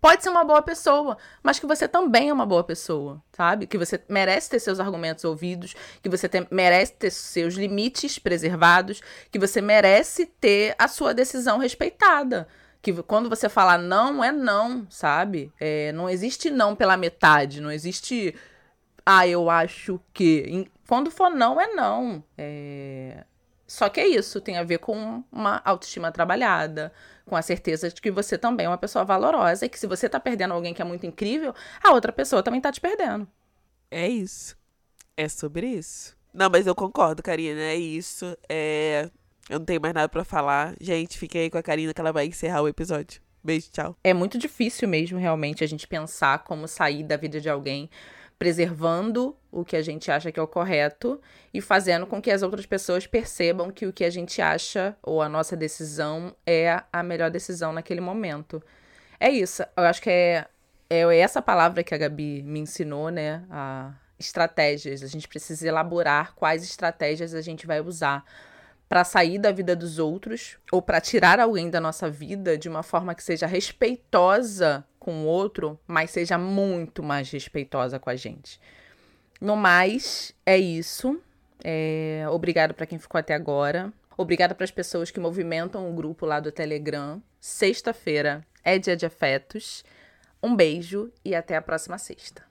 pode 0.00 0.22
ser 0.22 0.28
uma 0.28 0.44
boa 0.44 0.62
pessoa, 0.62 1.16
mas 1.42 1.58
que 1.58 1.66
você 1.66 1.86
também 1.88 2.28
é 2.28 2.32
uma 2.32 2.46
boa 2.46 2.64
pessoa, 2.64 3.22
sabe? 3.32 3.66
Que 3.66 3.78
você 3.78 4.02
merece 4.08 4.50
ter 4.50 4.60
seus 4.60 4.80
argumentos 4.80 5.24
ouvidos, 5.24 5.74
que 6.02 6.08
você 6.08 6.28
tem, 6.28 6.46
merece 6.50 6.92
ter 6.94 7.10
seus 7.10 7.54
limites 7.54 8.18
preservados, 8.18 9.00
que 9.30 9.38
você 9.38 9.60
merece 9.60 10.26
ter 10.26 10.74
a 10.78 10.88
sua 10.88 11.14
decisão 11.14 11.58
respeitada. 11.58 12.48
Que 12.82 12.92
quando 13.02 13.28
você 13.28 13.48
falar 13.48 13.78
não, 13.78 14.22
é 14.22 14.30
não, 14.30 14.86
sabe? 14.88 15.52
É, 15.58 15.90
não 15.92 16.08
existe 16.08 16.50
não 16.50 16.76
pela 16.76 16.96
metade, 16.96 17.60
não 17.60 17.70
existe. 17.70 18.34
Ah, 19.04 19.26
eu 19.26 19.50
acho 19.50 20.00
que. 20.12 20.68
Quando 20.86 21.10
for 21.10 21.30
não, 21.30 21.60
é 21.60 21.66
não. 21.74 22.22
É... 22.38 23.24
Só 23.66 23.88
que 23.88 23.98
é 24.00 24.06
isso, 24.06 24.40
tem 24.40 24.58
a 24.58 24.62
ver 24.62 24.78
com 24.78 25.24
uma 25.32 25.60
autoestima 25.64 26.12
trabalhada, 26.12 26.92
com 27.26 27.36
a 27.36 27.42
certeza 27.42 27.90
de 27.90 28.00
que 28.00 28.10
você 28.10 28.38
também 28.38 28.66
é 28.66 28.68
uma 28.68 28.78
pessoa 28.78 29.04
valorosa 29.04 29.66
e 29.66 29.68
que 29.68 29.78
se 29.78 29.86
você 29.86 30.08
tá 30.08 30.18
perdendo 30.20 30.54
alguém 30.54 30.72
que 30.72 30.80
é 30.80 30.84
muito 30.84 31.04
incrível, 31.04 31.54
a 31.82 31.92
outra 31.92 32.12
pessoa 32.12 32.42
também 32.42 32.60
tá 32.60 32.70
te 32.70 32.80
perdendo. 32.80 33.28
É 33.90 34.08
isso. 34.08 34.56
É 35.16 35.28
sobre 35.28 35.66
isso. 35.66 36.16
Não, 36.32 36.48
mas 36.50 36.66
eu 36.66 36.74
concordo, 36.74 37.22
Karina, 37.22 37.60
é 37.60 37.76
isso. 37.76 38.36
É... 38.48 39.10
Eu 39.48 39.58
não 39.58 39.66
tenho 39.66 39.80
mais 39.80 39.94
nada 39.94 40.08
para 40.08 40.24
falar. 40.24 40.74
Gente, 40.80 41.18
fiquei 41.18 41.42
aí 41.42 41.50
com 41.50 41.58
a 41.58 41.62
Karina 41.62 41.94
que 41.94 42.00
ela 42.00 42.12
vai 42.12 42.26
encerrar 42.26 42.62
o 42.62 42.68
episódio. 42.68 43.20
Beijo, 43.42 43.70
tchau. 43.70 43.96
É 44.02 44.12
muito 44.12 44.36
difícil 44.38 44.88
mesmo, 44.88 45.18
realmente, 45.18 45.62
a 45.62 45.66
gente 45.68 45.86
pensar 45.86 46.42
como 46.44 46.66
sair 46.66 47.04
da 47.04 47.16
vida 47.16 47.40
de 47.40 47.48
alguém 47.48 47.88
preservando 48.38 49.36
o 49.50 49.64
que 49.64 49.76
a 49.76 49.82
gente 49.82 50.10
acha 50.10 50.30
que 50.30 50.38
é 50.38 50.42
o 50.42 50.46
correto 50.46 51.20
e 51.52 51.60
fazendo 51.60 52.06
com 52.06 52.20
que 52.20 52.30
as 52.30 52.42
outras 52.42 52.66
pessoas 52.66 53.06
percebam 53.06 53.70
que 53.70 53.86
o 53.86 53.92
que 53.92 54.04
a 54.04 54.10
gente 54.10 54.42
acha 54.42 54.96
ou 55.02 55.22
a 55.22 55.28
nossa 55.28 55.56
decisão 55.56 56.36
é 56.46 56.82
a 56.92 57.02
melhor 57.02 57.30
decisão 57.30 57.72
naquele 57.72 58.00
momento. 58.00 58.62
É 59.18 59.30
isso. 59.30 59.62
Eu 59.76 59.84
acho 59.84 60.02
que 60.02 60.10
é, 60.10 60.46
é 60.90 61.18
essa 61.18 61.40
palavra 61.40 61.82
que 61.82 61.94
a 61.94 61.98
Gabi 61.98 62.42
me 62.42 62.60
ensinou, 62.60 63.08
né? 63.08 63.44
A 63.50 63.94
estratégias. 64.18 65.02
A 65.02 65.06
gente 65.06 65.28
precisa 65.28 65.66
elaborar 65.66 66.34
quais 66.34 66.62
estratégias 66.62 67.34
a 67.34 67.40
gente 67.40 67.66
vai 67.66 67.80
usar 67.80 68.24
para 68.88 69.04
sair 69.04 69.38
da 69.38 69.50
vida 69.50 69.74
dos 69.74 69.98
outros 69.98 70.58
ou 70.70 70.80
para 70.80 71.00
tirar 71.00 71.40
alguém 71.40 71.68
da 71.68 71.80
nossa 71.80 72.08
vida 72.08 72.56
de 72.56 72.68
uma 72.68 72.82
forma 72.82 73.14
que 73.14 73.22
seja 73.22 73.46
respeitosa 73.46 74.84
com 75.06 75.22
o 75.22 75.26
outro, 75.26 75.78
mas 75.86 76.10
seja 76.10 76.36
muito 76.36 77.00
mais 77.00 77.30
respeitosa 77.30 77.96
com 77.96 78.10
a 78.10 78.16
gente. 78.16 78.60
No 79.40 79.54
mais, 79.54 80.34
é 80.44 80.58
isso. 80.58 81.22
É... 81.62 82.26
Obrigado 82.28 82.74
para 82.74 82.86
quem 82.86 82.98
ficou 82.98 83.16
até 83.16 83.32
agora. 83.32 83.92
Obrigada 84.16 84.52
para 84.52 84.64
as 84.64 84.72
pessoas 84.72 85.12
que 85.12 85.20
movimentam 85.20 85.88
o 85.88 85.94
grupo 85.94 86.26
lá 86.26 86.40
do 86.40 86.50
Telegram. 86.50 87.22
Sexta-feira 87.40 88.44
é 88.64 88.80
dia 88.80 88.96
de 88.96 89.06
afetos. 89.06 89.84
Um 90.42 90.56
beijo 90.56 91.12
e 91.24 91.36
até 91.36 91.54
a 91.54 91.62
próxima 91.62 91.98
sexta. 91.98 92.45